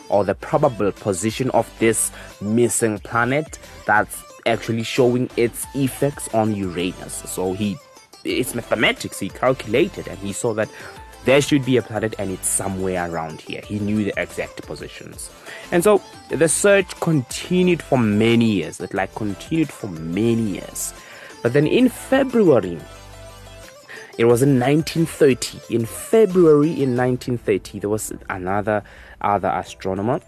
or 0.07 0.23
the 0.23 0.35
probable 0.35 0.93
position 0.93 1.49
of 1.49 1.69
this 1.79 2.09
missing 2.39 2.99
planet 2.99 3.59
that's 3.85 4.23
actually 4.45 4.83
showing 4.83 5.29
its 5.35 5.65
effects 5.75 6.33
on 6.33 6.55
Uranus. 6.55 7.23
So 7.25 7.51
he 7.51 7.77
it's 8.23 8.55
mathematics, 8.55 9.19
he 9.19 9.29
calculated 9.29 10.07
and 10.07 10.17
he 10.19 10.33
saw 10.33 10.53
that 10.53 10.69
there 11.25 11.41
should 11.41 11.63
be 11.63 11.77
a 11.77 11.81
planet 11.81 12.15
and 12.19 12.31
it's 12.31 12.47
somewhere 12.47 13.09
around 13.09 13.39
here. 13.39 13.61
He 13.61 13.79
knew 13.79 14.03
the 14.03 14.13
exact 14.17 14.61
positions. 14.63 15.29
And 15.71 15.83
so 15.83 16.01
the 16.29 16.49
search 16.49 16.99
continued 16.99 17.81
for 17.81 17.97
many 17.97 18.45
years. 18.45 18.79
It 18.81 18.93
like 18.93 19.15
continued 19.15 19.69
for 19.69 19.87
many 19.87 20.41
years. 20.41 20.93
But 21.41 21.53
then 21.53 21.67
in 21.67 21.89
February 21.89 22.79
it 24.17 24.25
was 24.25 24.43
in 24.43 24.59
1930. 24.59 25.73
In 25.73 25.85
February 25.85 26.69
in 26.69 26.95
1930, 26.95 27.79
there 27.79 27.89
was 27.89 28.13
another 28.29 28.83
other 29.21 29.47
astronomer. 29.47 30.19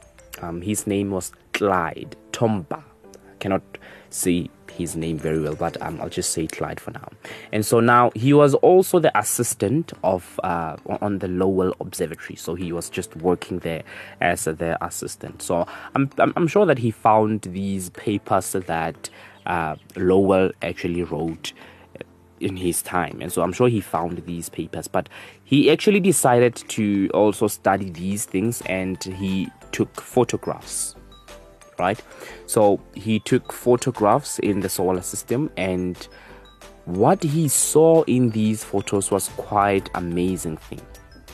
Um, 0.41 0.61
his 0.61 0.87
name 0.87 1.11
was 1.11 1.31
Clyde 1.53 2.15
Tombaugh. 2.31 2.83
I 3.05 3.35
cannot 3.39 3.61
say 4.09 4.49
his 4.75 4.95
name 4.95 5.17
very 5.17 5.39
well, 5.39 5.55
but 5.55 5.81
um, 5.81 5.99
I'll 6.01 6.09
just 6.09 6.31
say 6.31 6.43
it 6.43 6.51
Clyde 6.51 6.79
for 6.79 6.91
now. 6.91 7.09
And 7.51 7.65
so 7.65 7.79
now 7.79 8.11
he 8.15 8.33
was 8.33 8.53
also 8.55 8.99
the 8.99 9.17
assistant 9.17 9.93
of 10.03 10.39
uh, 10.43 10.77
on 11.01 11.19
the 11.19 11.27
Lowell 11.27 11.75
Observatory. 11.79 12.35
So 12.35 12.55
he 12.55 12.71
was 12.71 12.89
just 12.89 13.15
working 13.17 13.59
there 13.59 13.83
as 14.21 14.45
their 14.45 14.77
assistant. 14.81 15.41
So 15.41 15.67
I'm 15.95 16.09
I'm, 16.19 16.47
sure 16.47 16.65
that 16.65 16.77
he 16.77 16.91
found 16.91 17.41
these 17.41 17.89
papers 17.89 18.53
that 18.53 19.09
uh, 19.45 19.75
Lowell 19.95 20.51
actually 20.61 21.03
wrote 21.03 21.53
in 22.41 22.57
his 22.57 22.81
time 22.81 23.19
and 23.21 23.31
so 23.31 23.41
i'm 23.41 23.53
sure 23.53 23.69
he 23.69 23.79
found 23.79 24.17
these 24.25 24.49
papers 24.49 24.89
but 24.89 25.07
he 25.45 25.71
actually 25.71 26.01
decided 26.01 26.53
to 26.53 27.09
also 27.13 27.47
study 27.47 27.89
these 27.89 28.25
things 28.25 28.61
and 28.65 29.01
he 29.05 29.49
took 29.71 30.01
photographs 30.01 30.95
right? 31.79 32.01
So 32.45 32.79
he 32.93 33.19
took 33.19 33.51
photographs 33.51 34.39
in 34.39 34.61
the 34.61 34.69
solar 34.69 35.01
system 35.01 35.51
and 35.57 36.07
what 36.85 37.23
he 37.23 37.47
saw 37.47 38.03
in 38.03 38.29
these 38.29 38.63
photos 38.63 39.09
was 39.11 39.29
quite 39.37 39.89
amazing 39.95 40.57
thing. 40.57 40.81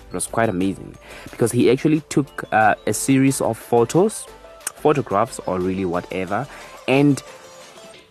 It 0.10 0.14
was 0.14 0.28
quite 0.28 0.50
amazing 0.50 0.96
because 1.30 1.52
he 1.52 1.70
actually 1.72 2.02
took 2.10 2.46
uh, 2.54 2.76
a 2.88 2.94
series 2.94 3.42
of 3.42 3.58
photos 3.58 4.28
photographs 4.76 5.40
or 5.46 5.60
really 5.60 5.86
whatever 5.86 6.48
and 6.88 7.22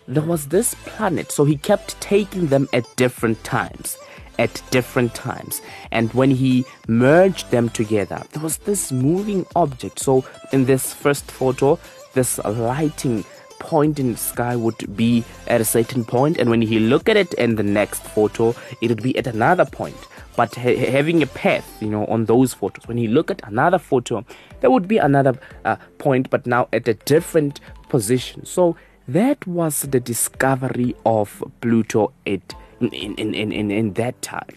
there 0.07 0.23
was 0.23 0.47
this 0.47 0.73
planet. 0.85 1.31
So 1.31 1.45
he 1.45 1.57
kept 1.57 1.99
taking 2.01 2.47
them 2.47 2.67
at 2.73 2.85
different 2.95 3.43
times 3.43 3.97
at 4.39 4.61
different 4.71 5.13
times. 5.13 5.61
And 5.91 6.11
when 6.13 6.31
he 6.31 6.65
merged 6.87 7.51
them 7.51 7.69
together 7.69 8.23
there 8.31 8.41
was 8.41 8.57
this 8.57 8.91
moving 8.91 9.45
object. 9.55 9.99
So 9.99 10.25
in 10.51 10.65
this 10.65 10.93
first 10.93 11.29
photo 11.29 11.79
this 12.13 12.37
lighting 12.39 13.23
point 13.59 13.99
in 13.99 14.13
the 14.13 14.17
sky 14.17 14.55
would 14.55 14.95
be 14.95 15.23
at 15.47 15.61
a 15.61 15.65
certain 15.65 16.03
point 16.03 16.37
and 16.39 16.49
when 16.49 16.61
he 16.63 16.79
look 16.79 17.07
at 17.07 17.15
it 17.15 17.31
in 17.35 17.55
the 17.55 17.63
next 17.63 18.03
photo 18.03 18.55
it 18.81 18.89
would 18.89 19.03
be 19.03 19.15
at 19.17 19.27
another 19.27 19.65
point 19.65 19.95
but 20.35 20.55
ha- 20.55 20.91
having 20.91 21.21
a 21.21 21.27
path 21.27 21.79
you 21.79 21.87
know 21.87 22.05
on 22.07 22.25
those 22.25 22.55
photos 22.55 22.87
when 22.87 22.97
you 22.97 23.07
look 23.07 23.29
at 23.29 23.39
another 23.47 23.77
photo 23.77 24.25
there 24.61 24.71
would 24.71 24.87
be 24.87 24.97
another 24.97 25.39
uh, 25.63 25.75
point 25.99 26.27
but 26.31 26.47
now 26.47 26.67
at 26.73 26.87
a 26.87 26.95
different 26.95 27.59
position 27.87 28.43
so 28.45 28.75
that 29.07 29.45
was 29.47 29.81
the 29.81 29.99
discovery 29.99 30.95
of 31.05 31.43
Pluto 31.59 32.13
at, 32.25 32.53
in, 32.79 32.91
in, 32.93 33.33
in, 33.33 33.51
in, 33.51 33.71
in 33.71 33.93
that 33.93 34.21
time. 34.21 34.55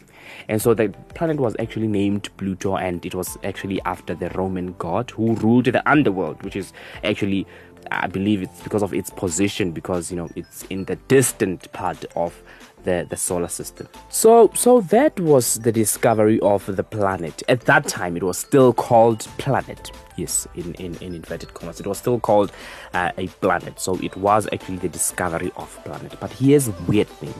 And 0.48 0.60
so 0.60 0.74
the 0.74 0.88
planet 1.14 1.38
was 1.38 1.56
actually 1.58 1.88
named 1.88 2.28
Pluto, 2.36 2.76
and 2.76 3.04
it 3.04 3.14
was 3.14 3.38
actually 3.44 3.80
after 3.82 4.14
the 4.14 4.30
Roman 4.30 4.74
god 4.78 5.10
who 5.10 5.34
ruled 5.36 5.66
the 5.66 5.88
underworld, 5.88 6.42
which 6.42 6.56
is 6.56 6.72
actually, 7.02 7.46
I 7.90 8.06
believe, 8.06 8.42
it's 8.42 8.60
because 8.62 8.82
of 8.82 8.92
its 8.92 9.10
position, 9.10 9.72
because 9.72 10.10
you 10.10 10.16
know 10.16 10.28
it's 10.36 10.62
in 10.64 10.84
the 10.84 10.96
distant 11.08 11.72
part 11.72 12.04
of 12.16 12.42
the, 12.84 13.06
the 13.08 13.16
solar 13.16 13.48
system. 13.48 13.88
So 14.10 14.50
so 14.54 14.80
that 14.82 15.18
was 15.18 15.58
the 15.60 15.72
discovery 15.72 16.38
of 16.40 16.64
the 16.76 16.84
planet. 16.84 17.42
At 17.48 17.62
that 17.62 17.88
time, 17.88 18.16
it 18.16 18.22
was 18.22 18.38
still 18.38 18.72
called 18.72 19.20
planet. 19.38 19.90
Yes, 20.16 20.46
in, 20.54 20.74
in, 20.74 20.94
in 20.98 21.14
inverted 21.14 21.54
commas, 21.54 21.80
it 21.80 21.86
was 21.88 21.98
still 21.98 22.20
called 22.20 22.52
uh, 22.92 23.10
a 23.18 23.26
planet. 23.26 23.80
So 23.80 23.96
it 23.96 24.16
was 24.16 24.46
actually 24.52 24.76
the 24.76 24.88
discovery 24.88 25.50
of 25.56 25.76
planet. 25.84 26.16
But 26.20 26.30
here's 26.30 26.68
weird 26.86 27.08
thing: 27.08 27.34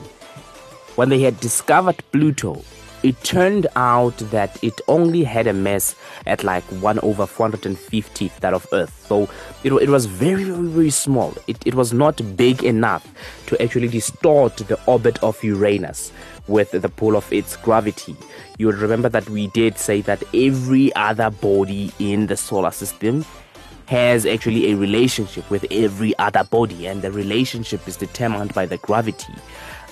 when 0.95 1.09
they 1.09 1.19
had 1.19 1.39
discovered 1.39 2.03
Pluto, 2.11 2.63
it 3.03 3.21
turned 3.23 3.67
out 3.75 4.17
that 4.17 4.57
it 4.63 4.81
only 4.87 5.23
had 5.23 5.45
a 5.45 5.53
mass 5.53 5.95
at 6.25 6.43
like 6.43 6.63
1 6.63 6.99
over 6.99 7.27
450 7.27 8.31
that 8.39 8.53
of 8.53 8.65
Earth. 8.73 9.05
So 9.07 9.29
it, 9.63 9.71
it 9.73 9.89
was 9.89 10.07
very, 10.07 10.43
very, 10.45 10.67
very 10.67 10.89
small. 10.89 11.35
It, 11.45 11.57
it 11.67 11.75
was 11.75 11.93
not 11.93 12.19
big 12.35 12.63
enough 12.63 13.07
to 13.45 13.61
actually 13.61 13.89
distort 13.89 14.57
the 14.57 14.83
orbit 14.85 15.21
of 15.21 15.43
Uranus 15.43 16.11
with 16.47 16.71
the 16.71 16.89
pull 16.89 17.15
of 17.15 17.31
its 17.31 17.57
gravity. 17.57 18.15
You 18.57 18.65
would 18.67 18.79
remember 18.79 19.09
that 19.09 19.29
we 19.29 19.47
did 19.47 19.77
say 19.77 20.01
that 20.01 20.23
every 20.33 20.95
other 20.95 21.29
body 21.29 21.91
in 21.99 22.25
the 22.25 22.37
solar 22.37 22.71
system 22.71 23.23
has 23.85 24.25
actually 24.25 24.71
a 24.71 24.75
relationship 24.75 25.47
with 25.51 25.63
every 25.69 26.17
other 26.17 26.43
body, 26.43 26.87
and 26.87 27.03
the 27.03 27.11
relationship 27.11 27.87
is 27.87 27.97
determined 27.97 28.51
by 28.55 28.65
the 28.65 28.77
gravity 28.77 29.33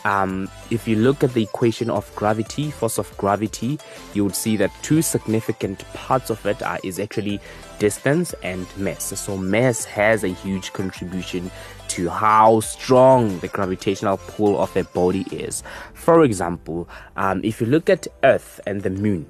um, 0.06 0.50
if 0.70 0.88
you 0.88 0.96
look 0.96 1.24
at 1.24 1.34
the 1.34 1.44
equation 1.44 1.90
of 1.90 2.14
gravity, 2.16 2.72
force 2.72 2.98
of 2.98 3.16
gravity, 3.18 3.80
you 4.14 4.24
would 4.24 4.36
see 4.36 4.58
that 4.58 4.72
two 4.82 5.02
significant 5.02 5.86
parts 5.94 6.30
of 6.30 6.46
it 6.46 6.62
are 6.62 6.80
is 6.84 7.00
actually 7.00 7.40
distance 7.80 8.34
and 8.44 8.66
mass. 8.78 9.18
So 9.20 9.38
mass 9.38 9.86
has 9.86 10.24
a 10.24 10.30
huge 10.30 10.74
contribution 10.74 11.52
to 11.90 12.10
how 12.10 12.60
strong 12.62 13.40
the 13.40 13.48
gravitational 13.48 14.18
pull 14.18 14.60
of 14.60 14.76
a 14.76 14.84
body 14.84 15.26
is. 15.32 15.64
For 15.94 16.24
example, 16.24 16.88
um, 17.16 17.42
if 17.44 17.62
you 17.62 17.68
look 17.68 17.90
at 17.90 18.08
Earth 18.24 18.60
and 18.66 18.82
the 18.82 18.90
Moon, 18.90 19.26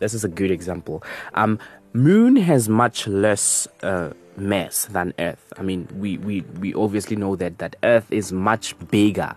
This 0.00 0.14
is 0.14 0.24
a 0.24 0.28
good 0.28 0.50
example. 0.50 1.02
Um, 1.34 1.58
Moon 1.92 2.36
has 2.36 2.68
much 2.68 3.08
less 3.08 3.66
uh, 3.82 4.10
mass 4.36 4.84
than 4.84 5.12
Earth. 5.18 5.52
I 5.56 5.62
mean, 5.62 5.88
we, 5.96 6.18
we, 6.18 6.42
we 6.60 6.72
obviously 6.72 7.16
know 7.16 7.34
that, 7.34 7.58
that 7.58 7.74
Earth 7.82 8.12
is 8.12 8.32
much 8.32 8.76
bigger 8.90 9.34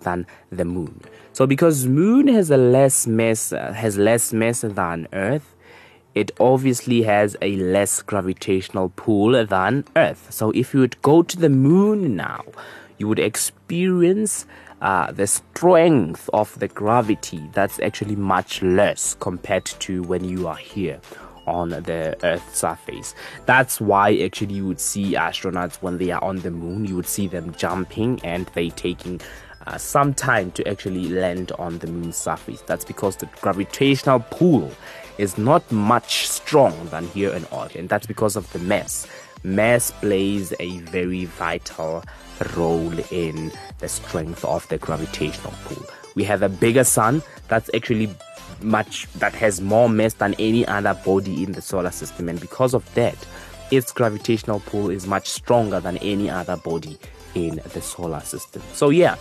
than 0.00 0.26
the 0.52 0.66
Moon. 0.66 1.00
So 1.32 1.46
because 1.46 1.86
Moon 1.86 2.28
has 2.28 2.50
a 2.50 2.58
less 2.58 3.06
mass, 3.06 3.54
uh, 3.54 3.72
has 3.72 3.96
less 3.96 4.34
mass 4.34 4.60
than 4.60 5.08
Earth, 5.14 5.54
it 6.14 6.30
obviously 6.38 7.04
has 7.04 7.38
a 7.40 7.56
less 7.56 8.02
gravitational 8.02 8.92
pull 8.96 9.46
than 9.46 9.86
Earth. 9.96 10.30
So 10.30 10.50
if 10.50 10.74
you 10.74 10.80
would 10.80 11.00
go 11.00 11.22
to 11.22 11.36
the 11.38 11.48
Moon 11.48 12.16
now, 12.16 12.44
you 12.98 13.08
would 13.08 13.18
experience 13.18 14.44
uh, 14.82 15.10
the 15.10 15.26
strength 15.26 16.28
of 16.34 16.58
the 16.58 16.68
gravity 16.68 17.48
that's 17.54 17.80
actually 17.80 18.16
much 18.16 18.60
less 18.60 19.16
compared 19.20 19.64
to 19.64 20.02
when 20.02 20.22
you 20.22 20.46
are 20.46 20.56
here 20.56 21.00
on 21.46 21.70
the 21.70 22.16
Earth's 22.22 22.58
surface. 22.58 23.14
That's 23.46 23.80
why 23.80 24.16
actually 24.18 24.54
you 24.54 24.66
would 24.66 24.80
see 24.80 25.14
astronauts 25.14 25.76
when 25.76 25.98
they 25.98 26.10
are 26.10 26.22
on 26.22 26.40
the 26.40 26.50
moon, 26.50 26.84
you 26.84 26.96
would 26.96 27.06
see 27.06 27.26
them 27.26 27.54
jumping 27.54 28.20
and 28.24 28.46
they 28.54 28.70
taking 28.70 29.20
uh, 29.66 29.78
some 29.78 30.12
time 30.14 30.50
to 30.52 30.68
actually 30.68 31.08
land 31.08 31.52
on 31.52 31.78
the 31.78 31.86
moon's 31.86 32.16
surface. 32.16 32.60
That's 32.62 32.84
because 32.84 33.16
the 33.16 33.26
gravitational 33.40 34.20
pull 34.20 34.70
is 35.18 35.38
not 35.38 35.70
much 35.70 36.26
strong 36.26 36.86
than 36.88 37.06
here 37.08 37.32
on 37.34 37.46
Earth, 37.52 37.76
and 37.76 37.88
that's 37.88 38.06
because 38.06 38.36
of 38.36 38.50
the 38.52 38.58
mass. 38.58 39.06
Mass 39.42 39.90
plays 39.90 40.52
a 40.58 40.78
very 40.80 41.26
vital 41.26 42.02
role 42.56 42.98
in 43.10 43.52
the 43.78 43.88
strength 43.88 44.44
of 44.44 44.66
the 44.68 44.78
gravitational 44.78 45.54
pull. 45.64 45.86
We 46.14 46.24
have 46.24 46.42
a 46.42 46.48
bigger 46.48 46.84
sun 46.84 47.22
that's 47.48 47.70
actually 47.74 48.14
much 48.64 49.06
that 49.14 49.34
has 49.34 49.60
more 49.60 49.88
mass 49.88 50.14
than 50.14 50.34
any 50.38 50.66
other 50.66 50.94
body 51.04 51.42
in 51.44 51.52
the 51.52 51.62
solar 51.62 51.90
system, 51.90 52.28
and 52.28 52.40
because 52.40 52.74
of 52.74 52.92
that, 52.94 53.16
its 53.70 53.92
gravitational 53.92 54.60
pull 54.60 54.90
is 54.90 55.06
much 55.06 55.28
stronger 55.28 55.80
than 55.80 55.96
any 55.98 56.30
other 56.30 56.56
body 56.56 56.98
in 57.34 57.60
the 57.72 57.80
solar 57.80 58.20
system. 58.20 58.62
So, 58.72 58.90
yeah, 58.90 59.16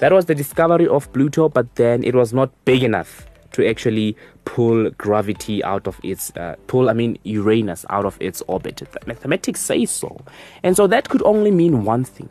that 0.00 0.12
was 0.12 0.26
the 0.26 0.34
discovery 0.34 0.86
of 0.86 1.12
Pluto, 1.12 1.48
but 1.48 1.74
then 1.76 2.04
it 2.04 2.14
was 2.14 2.32
not 2.32 2.50
big 2.64 2.82
enough 2.82 3.26
to 3.52 3.66
actually 3.68 4.16
pull 4.44 4.90
gravity 4.90 5.64
out 5.64 5.86
of 5.86 5.98
its 6.02 6.30
uh, 6.36 6.56
pull 6.66 6.90
i 6.90 6.92
mean 6.92 7.16
uranus 7.24 7.86
out 7.88 8.04
of 8.04 8.16
its 8.20 8.42
orbit. 8.48 8.76
The 8.76 9.00
mathematics 9.06 9.60
say 9.60 9.86
so. 9.86 10.20
And 10.62 10.76
so 10.76 10.86
that 10.86 11.08
could 11.08 11.22
only 11.22 11.50
mean 11.50 11.84
one 11.84 12.04
thing. 12.04 12.28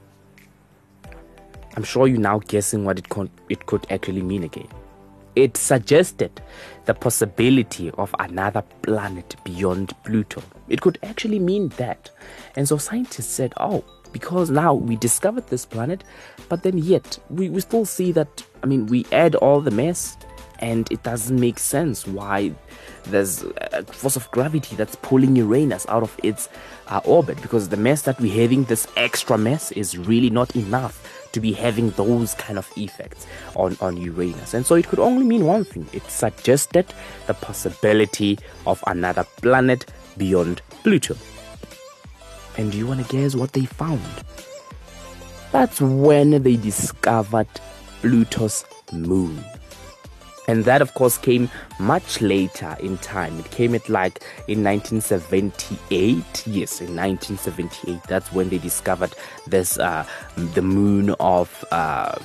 I'm 1.75 1.83
sure 1.83 2.07
you're 2.07 2.19
now 2.19 2.39
guessing 2.39 2.85
what 2.85 2.99
it 2.99 3.09
could, 3.09 3.29
it 3.49 3.65
could 3.65 3.85
actually 3.89 4.21
mean 4.21 4.43
again 4.43 4.67
it 5.35 5.57
suggested 5.57 6.41
the 6.85 6.93
possibility 6.93 7.91
of 7.91 8.13
another 8.19 8.63
planet 8.81 9.35
beyond 9.43 9.93
pluto. 10.03 10.41
It 10.69 10.81
could 10.81 10.99
actually 11.03 11.39
mean 11.39 11.69
that. 11.77 12.11
And 12.55 12.67
so 12.67 12.77
scientists 12.77 13.31
said 13.31 13.53
oh 13.57 13.83
because 14.15 14.49
now 14.49 14.73
we 14.73 14.95
discovered 14.95 15.45
this 15.47 15.65
planet 15.65 16.05
but 16.47 16.63
then 16.63 16.77
yet 16.77 17.19
we, 17.29 17.49
we 17.49 17.59
still 17.59 17.83
see 17.83 18.13
that 18.13 18.45
i 18.63 18.65
mean 18.65 18.85
we 18.85 19.05
add 19.11 19.35
all 19.35 19.59
the 19.59 19.71
mass 19.71 20.15
and 20.59 20.91
it 20.91 21.03
doesn't 21.03 21.39
make 21.39 21.59
sense 21.59 22.07
why 22.07 22.53
there's 23.05 23.43
a 23.71 23.83
force 23.83 24.15
of 24.15 24.29
gravity 24.31 24.75
that's 24.75 24.95
pulling 24.97 25.35
Uranus 25.35 25.85
out 25.89 26.03
of 26.03 26.17
its 26.23 26.49
uh, 26.87 27.01
orbit 27.05 27.41
because 27.41 27.69
the 27.69 27.77
mass 27.77 28.03
that 28.03 28.19
we're 28.19 28.41
having, 28.41 28.63
this 28.65 28.87
extra 28.97 29.37
mass, 29.37 29.71
is 29.71 29.97
really 29.97 30.29
not 30.29 30.55
enough 30.55 31.29
to 31.33 31.39
be 31.41 31.51
having 31.51 31.89
those 31.91 32.33
kind 32.35 32.57
of 32.57 32.71
effects 32.77 33.27
on, 33.55 33.77
on 33.81 33.97
Uranus. 33.97 34.53
And 34.53 34.65
so 34.65 34.75
it 34.75 34.87
could 34.87 34.99
only 34.99 35.25
mean 35.25 35.45
one 35.45 35.65
thing 35.65 35.85
it 35.91 36.09
suggested 36.09 36.85
the 37.27 37.33
possibility 37.33 38.39
of 38.65 38.83
another 38.87 39.25
planet 39.41 39.85
beyond 40.17 40.61
Pluto. 40.83 41.15
And 42.57 42.71
do 42.71 42.77
you 42.77 42.87
want 42.87 43.05
to 43.05 43.11
guess 43.11 43.35
what 43.35 43.51
they 43.51 43.65
found? 43.65 44.01
That's 45.51 45.81
when 45.81 46.41
they 46.41 46.55
discovered 46.55 47.47
Pluto's 48.01 48.65
moon. 48.93 49.43
And 50.47 50.65
that, 50.65 50.81
of 50.81 50.93
course, 50.93 51.17
came 51.17 51.49
much 51.79 52.21
later 52.21 52.75
in 52.79 52.97
time. 52.99 53.39
It 53.39 53.49
came 53.51 53.73
at 53.75 53.89
like 53.89 54.23
in 54.47 54.63
1978. 54.63 56.47
Yes, 56.47 56.81
in 56.81 56.95
1978. 56.95 58.03
That's 58.03 58.31
when 58.31 58.49
they 58.49 58.57
discovered 58.57 59.13
this, 59.47 59.79
uh, 59.79 60.05
the 60.35 60.61
moon 60.61 61.11
of 61.19 61.65
uh, 61.71 62.17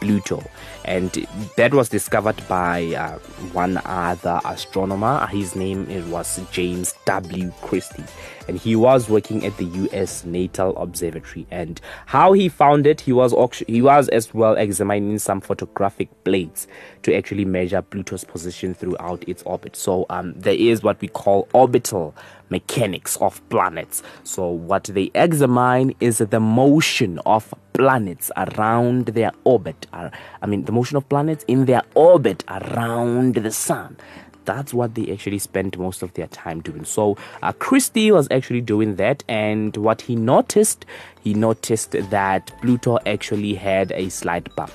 Pluto. 0.00 0.42
And 0.88 1.26
that 1.56 1.74
was 1.74 1.90
discovered 1.90 2.40
by 2.48 2.94
uh, 2.94 3.18
one 3.52 3.78
other 3.84 4.40
astronomer. 4.46 5.26
His 5.26 5.54
name 5.54 5.86
it 5.90 6.06
was 6.06 6.40
James 6.50 6.94
W. 7.04 7.52
Christy. 7.60 8.02
And 8.48 8.58
he 8.58 8.74
was 8.74 9.10
working 9.10 9.44
at 9.44 9.54
the 9.58 9.66
US 9.66 10.24
Naval 10.24 10.74
Observatory. 10.78 11.46
And 11.50 11.78
how 12.06 12.32
he 12.32 12.48
found 12.48 12.86
it, 12.86 13.02
he 13.02 13.12
was 13.12 13.34
he 13.66 13.82
was 13.82 14.08
as 14.08 14.32
well 14.32 14.54
examining 14.54 15.18
some 15.18 15.42
photographic 15.42 16.08
plates 16.24 16.66
to 17.02 17.14
actually 17.14 17.44
measure 17.44 17.82
Pluto's 17.82 18.24
position 18.24 18.72
throughout 18.72 19.28
its 19.28 19.42
orbit. 19.42 19.76
So 19.76 20.06
um, 20.08 20.32
there 20.36 20.54
is 20.54 20.82
what 20.82 20.98
we 21.02 21.08
call 21.08 21.48
orbital 21.52 22.14
mechanics 22.50 23.16
of 23.18 23.46
planets. 23.48 24.02
So, 24.24 24.48
what 24.48 24.84
they 24.84 25.10
examine 25.14 25.94
is 26.00 26.18
the 26.18 26.40
motion 26.40 27.18
of 27.20 27.52
planets 27.72 28.30
around 28.36 29.06
their 29.06 29.30
orbit. 29.44 29.86
I 29.92 30.10
mean, 30.46 30.64
the 30.64 30.72
motion 30.78 30.96
of 30.96 31.08
planets 31.08 31.44
in 31.48 31.64
their 31.64 31.82
orbit 31.96 32.44
around 32.48 33.34
the 33.34 33.50
sun. 33.50 33.96
That's 34.44 34.72
what 34.72 34.94
they 34.94 35.12
actually 35.12 35.40
spent 35.40 35.76
most 35.76 36.02
of 36.02 36.14
their 36.14 36.28
time 36.28 36.60
doing. 36.60 36.84
So, 36.84 37.16
uh, 37.42 37.52
Christy 37.52 38.12
was 38.12 38.28
actually 38.30 38.60
doing 38.60 38.94
that, 38.94 39.24
and 39.28 39.76
what 39.76 40.00
he 40.02 40.14
noticed, 40.14 40.86
he 41.24 41.34
noticed 41.34 41.90
that 42.10 42.52
Pluto 42.62 42.98
actually 43.06 43.54
had 43.54 43.90
a 43.92 44.08
slight 44.08 44.54
bump 44.54 44.72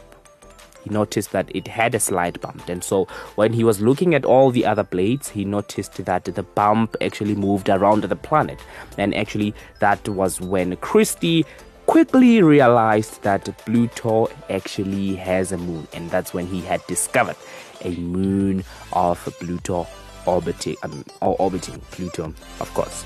he 0.83 0.89
noticed 0.89 1.31
that 1.31 1.49
it 1.55 1.67
had 1.67 1.95
a 1.95 1.99
slight 1.99 2.41
bump. 2.41 2.67
And 2.67 2.83
so 2.83 3.05
when 3.35 3.53
he 3.53 3.63
was 3.63 3.79
looking 3.79 4.13
at 4.13 4.25
all 4.25 4.51
the 4.51 4.65
other 4.65 4.83
plates, 4.83 5.29
he 5.29 5.45
noticed 5.45 6.03
that 6.03 6.25
the 6.25 6.43
bump 6.43 6.97
actually 6.99 7.35
moved 7.35 7.69
around 7.69 8.03
the 8.03 8.15
planet. 8.17 8.59
And 8.97 9.15
actually, 9.15 9.53
that 9.79 10.07
was 10.09 10.41
when 10.41 10.75
Christy 10.77 11.45
quickly 11.93 12.41
realized 12.41 13.21
that 13.21 13.45
Pluto 13.65 14.27
actually 14.49 15.13
has 15.13 15.51
a 15.51 15.59
moon. 15.59 15.87
And 15.93 16.09
that's 16.09 16.33
when 16.33 16.47
he 16.47 16.59
had 16.61 16.81
discovered 16.87 17.35
a 17.81 17.91
moon 17.97 18.63
of 18.93 19.19
Pluto 19.39 19.85
orbiting, 20.25 20.75
um, 20.81 21.05
or 21.21 21.35
orbiting 21.37 21.79
Pluto, 21.91 22.33
of 22.59 22.73
course. 22.73 23.05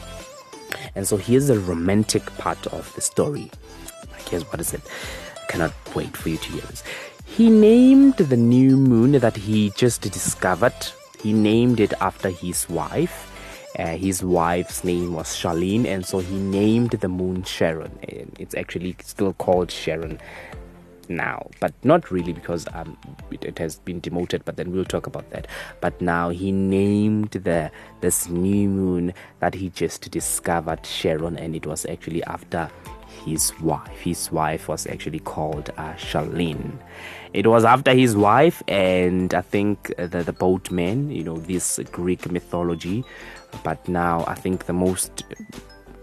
And 0.95 1.05
so 1.05 1.17
here's 1.17 1.47
the 1.47 1.59
romantic 1.59 2.25
part 2.37 2.65
of 2.67 2.95
the 2.95 3.01
story. 3.01 3.51
Here's 4.29 4.43
what 4.43 4.61
it? 4.61 4.81
I 5.35 5.51
cannot 5.51 5.73
wait 5.93 6.15
for 6.15 6.29
you 6.29 6.37
to 6.37 6.49
hear 6.49 6.61
this. 6.61 6.81
He 7.25 7.49
named 7.49 8.15
the 8.15 8.37
new 8.37 8.77
moon 8.77 9.11
that 9.11 9.35
he 9.35 9.69
just 9.71 10.01
discovered, 10.03 10.87
he 11.21 11.33
named 11.33 11.81
it 11.81 11.91
after 11.99 12.29
his 12.29 12.69
wife. 12.69 13.26
Uh, 13.77 13.95
his 13.95 14.23
wife's 14.23 14.83
name 14.83 15.13
was 15.13 15.27
Charlene, 15.27 15.85
and 15.85 16.05
so 16.05 16.19
he 16.19 16.35
named 16.35 16.91
the 16.91 17.07
moon 17.07 17.43
Charon. 17.43 17.97
And 18.09 18.35
it's 18.39 18.55
actually 18.55 18.95
still 19.03 19.33
called 19.33 19.69
Charon 19.69 20.19
now, 21.09 21.49
but 21.59 21.73
not 21.83 22.09
really 22.11 22.33
because 22.33 22.67
um, 22.73 22.97
it, 23.31 23.45
it, 23.45 23.59
has 23.59 23.77
been 23.79 23.99
demoted. 23.99 24.43
But 24.45 24.57
then 24.57 24.71
we'll 24.71 24.85
talk 24.85 25.07
about 25.07 25.29
that. 25.29 25.47
But 25.79 26.01
now 26.01 26.29
he 26.29 26.51
named 26.51 27.31
the 27.31 27.71
this 28.01 28.27
new 28.27 28.67
moon 28.67 29.13
that 29.39 29.53
he 29.53 29.69
just 29.69 30.09
discovered 30.09 30.83
Charon, 30.83 31.37
and 31.37 31.55
it 31.55 31.65
was 31.65 31.85
actually 31.85 32.23
after 32.23 32.69
his 33.25 33.57
wife. 33.59 33.99
His 33.99 34.31
wife 34.31 34.67
was 34.67 34.87
actually 34.87 35.19
called 35.19 35.69
uh, 35.77 35.93
Charlene. 35.93 36.77
It 37.33 37.47
was 37.47 37.65
after 37.65 37.93
his 37.93 38.15
wife 38.15 38.63
and 38.67 39.33
I 39.33 39.41
think 39.41 39.93
the, 39.97 40.23
the 40.23 40.33
boatman, 40.33 41.11
you 41.11 41.23
know, 41.23 41.37
this 41.37 41.79
Greek 41.91 42.31
mythology. 42.31 43.03
But 43.63 43.87
now 43.87 44.23
I 44.27 44.35
think 44.35 44.65
the 44.65 44.73
most 44.73 45.23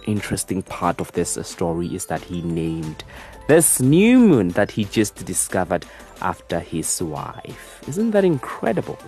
interesting 0.07 0.62
part 0.62 1.01
of 1.01 1.11
this 1.12 1.38
story 1.43 1.95
is 1.95 2.07
that 2.07 2.23
he 2.23 2.43
named 2.43 3.05
this 3.49 3.81
new 3.81 4.19
moon 4.19 4.49
that 4.51 4.71
he 4.71 4.85
just 4.85 5.25
discovered 5.25 5.85
after 6.21 6.61
his 6.61 7.03
wife. 7.03 7.83
Isn't 7.88 8.12
that 8.12 8.25
incredible? 8.25 8.99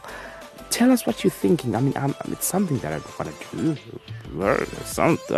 Tell 0.71 0.91
us 0.91 1.07
what 1.07 1.25
you're 1.25 1.31
thinking. 1.31 1.75
I 1.75 1.81
mean, 1.81 1.95
I'm, 1.97 2.15
it's 2.29 2.45
something 2.47 2.79
that 2.79 2.93
I 2.93 2.99
want 3.19 3.33
to 3.41 3.57
do. 3.57 3.77
Something. 4.85 5.37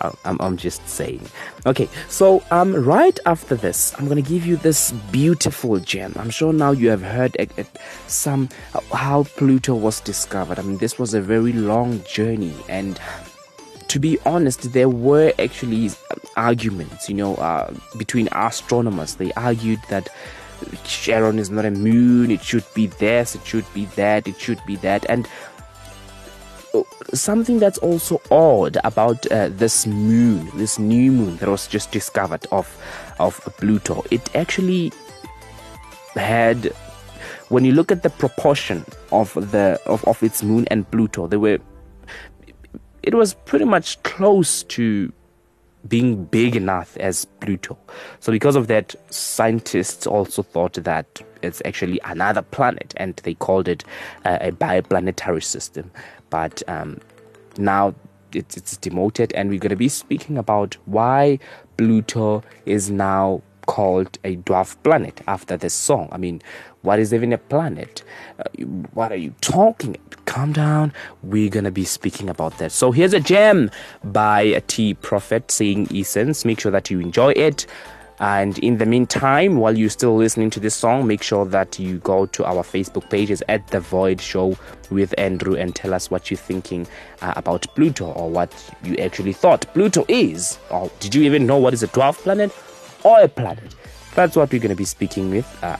I'm, 0.00 0.36
I'm 0.40 0.56
just 0.56 0.86
saying. 0.88 1.26
Okay, 1.64 1.88
so 2.08 2.42
um, 2.50 2.74
right 2.74 3.18
after 3.26 3.54
this, 3.54 3.94
I'm 3.98 4.08
gonna 4.08 4.22
give 4.22 4.46
you 4.46 4.56
this 4.56 4.92
beautiful 5.10 5.78
gem. 5.78 6.12
I'm 6.16 6.30
sure 6.30 6.52
now 6.52 6.70
you 6.70 6.90
have 6.90 7.02
heard 7.02 7.36
uh, 7.38 7.46
uh, 7.58 7.64
some 8.06 8.48
uh, 8.74 8.80
how 8.94 9.24
Pluto 9.24 9.74
was 9.74 10.00
discovered. 10.00 10.58
I 10.58 10.62
mean, 10.62 10.78
this 10.78 10.98
was 10.98 11.14
a 11.14 11.20
very 11.20 11.52
long 11.52 12.02
journey, 12.04 12.54
and 12.68 12.98
to 13.88 13.98
be 13.98 14.18
honest, 14.26 14.72
there 14.72 14.88
were 14.88 15.32
actually 15.38 15.90
arguments, 16.36 17.08
you 17.08 17.14
know, 17.14 17.36
uh, 17.36 17.72
between 17.96 18.28
astronomers. 18.32 19.14
They 19.14 19.32
argued 19.32 19.80
that 19.88 20.08
Charon 20.84 21.38
is 21.38 21.50
not 21.50 21.64
a 21.64 21.70
moon, 21.70 22.30
it 22.30 22.42
should 22.42 22.64
be 22.74 22.86
this, 22.86 23.34
it 23.34 23.46
should 23.46 23.66
be 23.74 23.84
that, 23.96 24.26
it 24.26 24.38
should 24.40 24.60
be 24.66 24.76
that. 24.76 25.06
And 25.08 25.28
something 27.14 27.58
that's 27.58 27.78
also 27.78 28.20
odd 28.30 28.76
about 28.84 29.26
uh, 29.30 29.48
this 29.50 29.86
moon, 29.86 30.50
this 30.56 30.78
new 30.78 31.12
moon 31.12 31.36
that 31.38 31.48
was 31.48 31.66
just 31.66 31.92
discovered 31.92 32.46
of 32.50 32.66
of 33.18 33.40
Pluto, 33.58 34.04
it 34.10 34.34
actually 34.34 34.92
had 36.14 36.72
when 37.48 37.64
you 37.64 37.72
look 37.72 37.92
at 37.92 38.02
the 38.02 38.10
proportion 38.10 38.84
of 39.12 39.32
the 39.52 39.80
of, 39.86 40.04
of 40.04 40.22
its 40.22 40.42
moon 40.42 40.66
and 40.70 40.90
Pluto, 40.90 41.26
they 41.26 41.36
were 41.36 41.58
it 43.02 43.14
was 43.14 43.34
pretty 43.34 43.64
much 43.64 44.02
close 44.02 44.64
to 44.64 45.12
being 45.88 46.24
big 46.24 46.56
enough 46.56 46.96
as 46.96 47.24
Pluto. 47.40 47.78
So 48.18 48.32
because 48.32 48.56
of 48.56 48.66
that, 48.66 48.96
scientists 49.10 50.06
also 50.06 50.42
thought 50.42 50.74
that 50.74 51.22
it's 51.42 51.62
actually 51.64 52.00
another 52.04 52.42
planet, 52.42 52.92
and 52.96 53.14
they 53.22 53.34
called 53.34 53.68
it 53.68 53.84
uh, 54.24 54.38
a 54.40 54.50
bioplanetary 54.50 55.44
system. 55.44 55.90
But 56.36 56.62
um, 56.68 57.00
now 57.56 57.94
it's, 58.34 58.58
it's 58.58 58.76
demoted, 58.76 59.32
and 59.32 59.48
we're 59.48 59.58
going 59.58 59.70
to 59.70 59.76
be 59.88 59.88
speaking 59.88 60.36
about 60.36 60.76
why 60.84 61.38
Pluto 61.78 62.42
is 62.66 62.90
now 62.90 63.40
called 63.64 64.18
a 64.22 64.36
dwarf 64.36 64.76
planet 64.82 65.22
after 65.26 65.56
this 65.56 65.72
song. 65.72 66.10
I 66.12 66.18
mean, 66.18 66.42
what 66.82 66.98
is 66.98 67.14
even 67.14 67.32
a 67.32 67.38
planet? 67.38 68.02
Uh, 68.38 68.44
what 68.92 69.12
are 69.12 69.22
you 69.26 69.34
talking? 69.40 69.96
Calm 70.26 70.52
down. 70.52 70.92
We're 71.22 71.48
gonna 71.48 71.70
be 71.70 71.84
speaking 71.84 72.28
about 72.28 72.58
that. 72.58 72.70
So 72.70 72.92
here's 72.92 73.14
a 73.14 73.20
gem 73.20 73.70
by 74.04 74.62
T 74.66 74.92
Prophet 74.92 75.50
saying 75.50 75.88
Essence. 75.90 76.44
Make 76.44 76.60
sure 76.60 76.72
that 76.72 76.90
you 76.90 77.00
enjoy 77.00 77.30
it. 77.32 77.66
And 78.18 78.58
in 78.60 78.78
the 78.78 78.86
meantime, 78.86 79.58
while 79.58 79.76
you're 79.76 79.90
still 79.90 80.16
listening 80.16 80.50
to 80.50 80.60
this 80.60 80.74
song, 80.74 81.06
make 81.06 81.22
sure 81.22 81.44
that 81.46 81.78
you 81.78 81.98
go 81.98 82.26
to 82.26 82.44
our 82.44 82.62
Facebook 82.62 83.10
pages 83.10 83.42
at 83.48 83.66
The 83.68 83.80
Void 83.80 84.20
Show 84.20 84.56
with 84.90 85.14
Andrew 85.18 85.54
and 85.54 85.74
tell 85.74 85.92
us 85.92 86.10
what 86.10 86.30
you're 86.30 86.38
thinking 86.38 86.86
uh, 87.20 87.34
about 87.36 87.66
Pluto 87.74 88.06
or 88.12 88.30
what 88.30 88.52
you 88.82 88.96
actually 88.96 89.32
thought 89.32 89.66
Pluto 89.74 90.04
is. 90.08 90.58
Or 90.70 90.90
did 91.00 91.14
you 91.14 91.22
even 91.22 91.46
know 91.46 91.58
what 91.58 91.74
is 91.74 91.82
a 91.82 91.88
dwarf 91.88 92.16
planet 92.18 92.52
or 93.04 93.20
a 93.20 93.28
planet? 93.28 93.74
That's 94.14 94.34
what 94.34 94.50
we're 94.50 94.60
going 94.60 94.70
to 94.70 94.76
be 94.76 94.86
speaking 94.86 95.30
with 95.30 95.62
uh, 95.62 95.76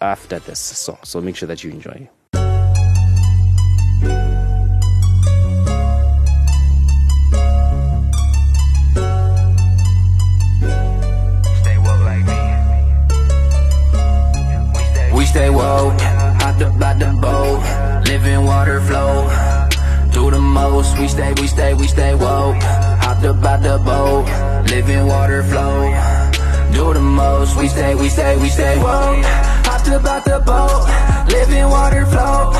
after 0.00 0.38
this 0.38 0.58
song. 0.58 0.98
So 1.04 1.20
make 1.20 1.36
sure 1.36 1.48
that 1.48 1.62
you 1.62 1.70
enjoy. 1.70 2.08
We 15.18 15.26
stay 15.26 15.50
woke, 15.50 16.00
hopped 16.38 16.62
up 16.62 16.78
by 16.78 16.94
the 16.94 17.10
boat, 17.20 17.58
living 18.06 18.44
water 18.44 18.80
flow. 18.80 19.26
Do 20.12 20.30
the 20.30 20.38
most, 20.38 20.96
we 20.96 21.08
stay, 21.08 21.32
we 21.40 21.48
stay, 21.48 21.74
we 21.74 21.88
stay 21.88 22.14
woke. 22.14 22.62
Hopped 23.02 23.24
up 23.24 23.42
by 23.42 23.56
the 23.56 23.78
boat, 23.78 24.26
living 24.70 25.06
water 25.08 25.42
flow. 25.42 25.90
Do 26.72 26.94
the 26.94 27.00
most, 27.00 27.56
we 27.58 27.66
stay, 27.66 27.96
we 27.96 28.08
stay, 28.08 28.36
we 28.36 28.48
stay 28.48 28.76
woke. 28.78 29.24
Hopped 29.66 29.88
up 29.88 30.04
by 30.04 30.20
the 30.20 30.38
boat, 30.38 30.86
living 31.28 31.68
water 31.68 32.06
flow. 32.06 32.52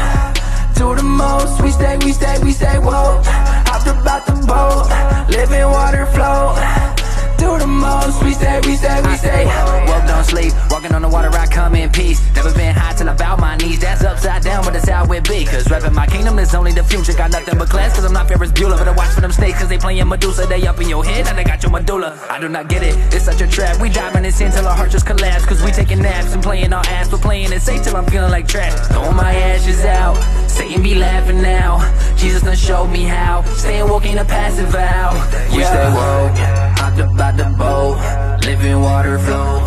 Do 0.74 0.96
the 0.96 1.04
most, 1.04 1.62
we 1.62 1.70
stay, 1.70 1.96
we 1.98 2.10
stay, 2.10 2.42
we 2.42 2.50
stay 2.50 2.78
woke. 2.80 3.24
Hopped 3.70 3.86
up 3.86 4.04
by 4.04 4.18
the 4.26 4.34
boat, 4.50 5.30
living 5.30 5.70
water 5.70 6.06
flow. 6.06 6.97
Do 7.38 7.56
the 7.56 7.66
most, 7.66 8.22
we 8.22 8.32
stay, 8.34 8.60
we 8.66 8.74
stay, 8.74 9.00
we 9.02 9.16
stay. 9.16 9.46
Woke, 9.86 10.06
don't 10.06 10.24
sleep, 10.24 10.52
walking 10.70 10.92
on 10.92 11.02
the 11.02 11.08
water, 11.08 11.30
I 11.30 11.46
come 11.46 11.74
in 11.76 11.90
peace. 11.90 12.20
Never 12.34 12.52
been 12.52 12.74
high 12.74 12.94
till 12.94 13.08
I 13.08 13.14
bow 13.14 13.36
my 13.36 13.56
knees. 13.56 13.78
That's 13.78 14.02
upside 14.02 14.42
down, 14.42 14.64
but 14.64 14.72
that's 14.72 14.88
how 14.88 15.04
it 15.12 15.28
be. 15.28 15.44
Cause 15.44 15.70
rapping 15.70 15.94
my 15.94 16.06
kingdom 16.06 16.38
is 16.38 16.54
only 16.54 16.72
the 16.72 16.82
future. 16.82 17.12
Got 17.14 17.30
nothing 17.30 17.56
but 17.58 17.68
class, 17.68 17.94
cause 17.94 18.04
I'm 18.04 18.12
not 18.12 18.26
Ferris 18.26 18.50
Bueller. 18.50 18.76
But 18.76 18.88
I 18.88 18.92
watch 18.92 19.14
for 19.14 19.20
them 19.20 19.32
snakes, 19.32 19.58
cause 19.58 19.68
they 19.68 19.78
playing 19.78 20.08
Medusa. 20.08 20.46
They 20.46 20.66
up 20.66 20.80
in 20.80 20.88
your 20.88 21.04
head, 21.04 21.28
and 21.28 21.38
they 21.38 21.44
got 21.44 21.62
your 21.62 21.70
medulla. 21.70 22.18
I 22.28 22.40
do 22.40 22.48
not 22.48 22.68
get 22.68 22.82
it, 22.82 22.96
it's 23.14 23.24
such 23.24 23.40
a 23.40 23.46
trap. 23.46 23.80
We 23.80 23.88
diving 23.88 24.24
in 24.24 24.32
sin 24.32 24.50
till 24.50 24.66
our 24.66 24.76
heart 24.76 24.90
just 24.90 25.06
collapse. 25.06 25.46
Cause 25.46 25.62
we 25.62 25.70
taking 25.70 26.02
naps 26.02 26.32
and 26.34 26.42
playing 26.42 26.72
our 26.72 26.84
ass. 26.86 27.08
But 27.08 27.20
playing 27.20 27.52
it 27.52 27.62
safe 27.62 27.84
till 27.84 27.96
I'm 27.96 28.06
feeling 28.06 28.32
like 28.32 28.48
trash. 28.48 28.74
Throwing 28.88 29.16
my 29.16 29.32
ashes 29.32 29.84
out, 29.84 30.16
Satan 30.50 30.82
be 30.82 30.96
laughing 30.96 31.40
now. 31.40 31.78
Jesus 32.16 32.42
done 32.42 32.56
showed 32.56 32.88
me 32.88 33.04
how. 33.04 33.42
Staying 33.54 33.88
woke 33.88 34.06
ain't 34.06 34.18
a 34.18 34.24
passive 34.24 34.68
vow. 34.70 35.12
We 35.54 35.62
stay 35.62 35.92
woke, 35.94 36.36
hopped 36.78 37.00
up 37.00 37.16
by 37.16 37.32
the 37.32 37.48
boat, 37.58 37.98
living 38.46 38.80
water 38.80 39.18
flow. 39.18 39.66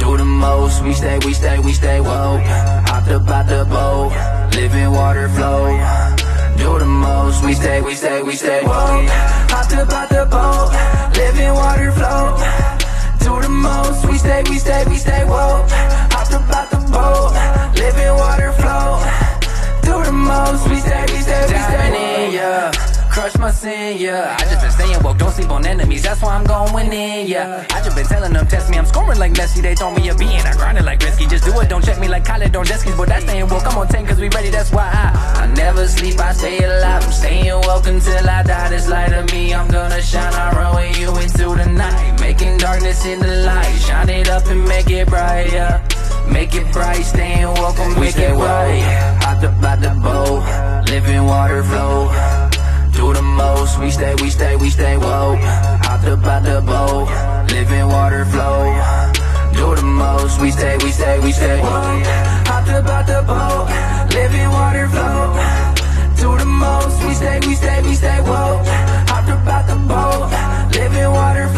Do 0.00 0.16
the 0.16 0.24
most, 0.24 0.82
we 0.82 0.92
stay, 0.92 1.18
we 1.24 1.32
stay, 1.32 1.58
we 1.58 1.72
stay 1.72 2.00
woke. 2.00 2.42
Hopped 2.90 3.08
up 3.08 3.26
by 3.26 3.42
the 3.42 3.64
boat, 3.64 4.12
living 4.54 4.90
water 4.90 5.28
flow. 5.30 5.64
Do 6.58 6.78
the 6.78 6.86
most, 6.86 7.44
we 7.44 7.54
stay, 7.54 7.80
we 7.80 7.94
stay, 7.94 8.22
we 8.22 8.34
stay 8.34 8.62
woke. 8.64 9.08
Hopped 9.52 9.72
up 9.74 9.88
by 9.88 10.06
the 10.06 10.26
boat, 10.26 10.70
living 11.16 11.54
water 11.54 11.92
flow. 11.92 12.36
Do 13.20 13.40
the 13.42 13.48
most, 13.48 14.06
we 14.08 14.18
stay, 14.18 14.42
we 14.48 14.58
stay, 14.58 14.84
we 14.86 14.96
stay 14.96 15.24
woke. 15.24 15.66
Hopped 16.14 16.34
up 16.34 16.44
by 16.50 16.66
the 16.70 16.80
boat, 16.90 17.32
living 17.76 18.14
water 18.14 18.52
flow. 18.60 19.00
Do 19.82 20.04
the 20.04 20.12
most, 20.12 20.68
we 20.68 20.78
stay, 20.80 21.04
we 21.12 21.18
stay, 21.26 21.42
we 21.52 21.58
stay 21.68 22.26
in, 22.26 22.32
yeah. 22.32 22.95
Crush 23.16 23.38
my 23.38 23.50
sin, 23.50 23.96
yeah. 23.96 24.36
I 24.38 24.44
just 24.44 24.60
been 24.60 24.70
staying 24.70 25.02
woke, 25.02 25.16
don't 25.16 25.32
sleep 25.32 25.48
on 25.48 25.64
enemies, 25.64 26.02
that's 26.02 26.20
why 26.20 26.36
I'm 26.36 26.44
going 26.44 26.92
in, 26.92 27.26
yeah. 27.26 27.64
I 27.70 27.80
just 27.82 27.96
been 27.96 28.04
telling 28.04 28.34
them, 28.34 28.46
test 28.46 28.68
me, 28.68 28.76
I'm 28.76 28.84
scoring 28.84 29.18
like 29.18 29.32
Messi, 29.32 29.62
they 29.62 29.74
throw 29.74 29.90
me 29.90 30.10
a 30.10 30.14
beat 30.14 30.36
and 30.36 30.46
I 30.46 30.52
grind 30.52 30.76
it 30.76 30.84
like 30.84 31.00
risky. 31.00 31.24
Just 31.26 31.46
do 31.46 31.58
it, 31.60 31.70
don't 31.70 31.82
check 31.82 31.98
me 31.98 32.08
like 32.08 32.26
Khaled 32.26 32.54
on 32.54 32.66
jet 32.66 32.80
skis, 32.80 32.94
but 32.94 33.08
that's 33.08 33.24
staying 33.24 33.48
woke. 33.48 33.66
I'm 33.66 33.78
on 33.78 33.88
10 33.88 34.06
cause 34.06 34.20
we 34.20 34.28
ready, 34.28 34.50
that's 34.50 34.70
why 34.70 34.84
I, 34.92 35.44
I 35.44 35.46
never 35.54 35.88
sleep, 35.88 36.20
I 36.20 36.34
stay 36.34 36.58
alive. 36.62 37.04
I'm 37.04 37.10
staying 37.10 37.58
woke 37.62 37.86
until 37.86 38.28
I 38.28 38.42
die. 38.42 38.68
This 38.68 38.86
light 38.86 39.14
of 39.14 39.32
me, 39.32 39.54
I'm 39.54 39.70
gonna 39.70 40.02
shine, 40.02 40.34
I 40.34 40.52
run 40.54 40.76
with 40.76 40.98
you 40.98 41.08
into 41.16 41.56
the 41.56 41.72
night. 41.72 42.20
Making 42.20 42.58
darkness 42.58 43.06
in 43.06 43.20
the 43.20 43.34
light, 43.46 43.78
shine 43.78 44.10
it 44.10 44.28
up 44.28 44.44
and 44.48 44.62
make 44.68 44.90
it 44.90 45.08
bright, 45.08 45.50
yeah. 45.50 45.80
Make 46.30 46.54
it 46.54 46.70
bright, 46.70 47.02
staying 47.02 47.46
woke, 47.46 47.78
I'll 47.78 47.98
make 47.98 48.18
it 48.18 48.34
right. 48.34 49.22
Hopped 49.22 49.42
up 49.42 49.58
by 49.62 49.76
the 49.76 49.88
boat, 50.04 50.84
living 50.90 51.24
water 51.24 51.62
flow. 51.62 52.35
Do 52.96 53.12
the 53.12 53.22
most, 53.22 53.78
we 53.78 53.90
stay, 53.90 54.14
we 54.22 54.30
stay, 54.30 54.56
we 54.56 54.70
stay 54.70 54.96
woke. 54.96 55.38
Hopped 55.84 56.06
up 56.06 56.22
by 56.22 56.40
the 56.40 56.62
boat, 56.62 57.08
living 57.52 57.86
water 57.86 58.24
flow. 58.24 58.72
Do 59.52 59.74
the 59.74 59.82
most, 59.82 60.40
we 60.40 60.50
stay, 60.50 60.76
we 60.82 60.90
stay, 60.90 61.18
we 61.20 61.30
stay 61.32 61.60
woke. 61.60 62.06
Hopped 62.48 62.70
up 62.70 62.84
by 62.86 63.02
the 63.02 63.20
boat, 63.22 63.68
living 64.14 64.48
water 64.50 64.88
flow. 64.88 65.36
Do 66.20 66.38
the 66.38 66.46
most, 66.46 67.04
we 67.06 67.14
stay, 67.14 67.38
we 67.46 67.54
stay, 67.54 67.82
we 67.82 67.94
stay 67.94 68.20
woke. 68.22 68.66
Hopped 69.12 69.28
up 69.28 69.44
by 69.44 69.62
the 69.68 69.76
boat, 69.76 70.30
living 70.72 71.10
water 71.10 71.48
flow. 71.48 71.55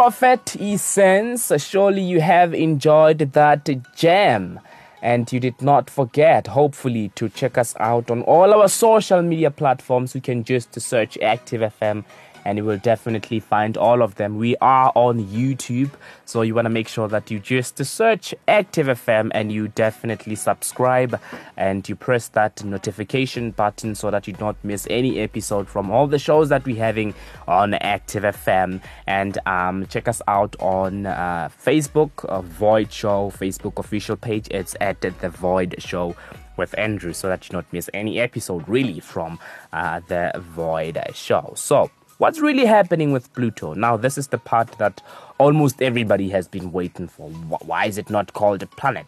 Prophet 0.00 0.56
Essence. 0.58 1.52
Surely 1.62 2.00
you 2.00 2.22
have 2.22 2.54
enjoyed 2.54 3.18
that 3.18 3.68
jam. 3.94 4.58
And 5.02 5.30
you 5.30 5.38
did 5.38 5.60
not 5.60 5.90
forget, 5.90 6.46
hopefully, 6.46 7.10
to 7.16 7.28
check 7.28 7.58
us 7.58 7.74
out 7.78 8.10
on 8.10 8.22
all 8.22 8.54
our 8.54 8.66
social 8.70 9.20
media 9.20 9.50
platforms. 9.50 10.14
You 10.14 10.22
can 10.22 10.42
just 10.42 10.80
search 10.80 11.18
Active 11.18 11.60
FM 11.60 12.06
and 12.44 12.58
you 12.58 12.64
will 12.64 12.78
definitely 12.78 13.40
find 13.40 13.76
all 13.76 14.02
of 14.02 14.14
them. 14.16 14.36
We 14.36 14.56
are 14.56 14.92
on 14.94 15.24
YouTube, 15.26 15.90
so 16.24 16.42
you 16.42 16.54
want 16.54 16.66
to 16.66 16.70
make 16.70 16.88
sure 16.88 17.08
that 17.08 17.30
you 17.30 17.38
just 17.38 17.84
search 17.84 18.34
Active 18.48 18.86
FM 18.86 19.30
and 19.34 19.52
you 19.52 19.68
definitely 19.68 20.34
subscribe 20.34 21.20
and 21.56 21.88
you 21.88 21.96
press 21.96 22.28
that 22.28 22.62
notification 22.64 23.50
button 23.50 23.94
so 23.94 24.10
that 24.10 24.26
you 24.26 24.34
don't 24.34 24.62
miss 24.64 24.86
any 24.90 25.18
episode 25.18 25.68
from 25.68 25.90
all 25.90 26.06
the 26.06 26.18
shows 26.18 26.48
that 26.48 26.64
we're 26.64 26.76
having 26.76 27.14
on 27.46 27.74
Active 27.74 28.22
FM. 28.22 28.80
And 29.06 29.38
um, 29.46 29.86
check 29.86 30.08
us 30.08 30.22
out 30.28 30.56
on 30.60 31.06
uh, 31.06 31.50
Facebook, 31.64 32.24
uh, 32.24 32.40
Void 32.40 32.92
Show, 32.92 33.30
Facebook 33.30 33.78
official 33.78 34.16
page. 34.16 34.48
It's 34.50 34.76
at 34.80 35.00
the 35.00 35.28
Void 35.28 35.76
Show 35.78 36.16
with 36.56 36.78
Andrew 36.78 37.12
so 37.12 37.28
that 37.28 37.48
you 37.48 37.52
don't 37.52 37.72
miss 37.72 37.88
any 37.94 38.20
episode 38.20 38.68
really 38.68 39.00
from 39.00 39.38
uh, 39.72 40.00
the 40.08 40.32
Void 40.36 40.98
Show. 41.14 41.52
So, 41.56 41.90
what's 42.20 42.38
really 42.38 42.66
happening 42.66 43.12
with 43.12 43.32
Pluto? 43.32 43.72
Now, 43.74 43.96
this 43.96 44.18
is 44.18 44.28
the 44.28 44.36
part 44.38 44.72
that 44.78 45.02
almost 45.38 45.80
everybody 45.80 46.28
has 46.28 46.46
been 46.46 46.70
waiting 46.70 47.08
for. 47.08 47.30
Why 47.30 47.86
is 47.86 47.96
it 47.96 48.10
not 48.10 48.34
called 48.34 48.62
a 48.62 48.66
planet? 48.66 49.06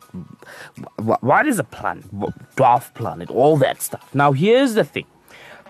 Wh- 0.98 1.22
What 1.22 1.46
is 1.46 1.59
a 1.59 1.64
planet? 1.64 2.05
Dwarf 2.57 2.92
planet, 2.94 3.31
all 3.31 3.57
that 3.59 3.83
stuff. 3.83 4.14
Now, 4.14 4.33
here's 4.33 4.75
the 4.75 4.85
thing. 4.85 5.05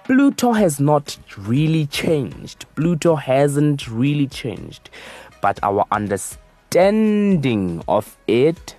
Pluto 0.04 0.52
has 0.52 0.78
not 0.80 1.18
really 1.36 1.86
changed. 1.86 2.64
Pluto 2.76 3.16
hasn't 3.16 3.88
really 3.88 4.28
changed. 4.28 4.88
But 5.40 5.58
our 5.64 5.84
understanding 5.90 7.82
of 7.88 8.16
it, 8.28 8.76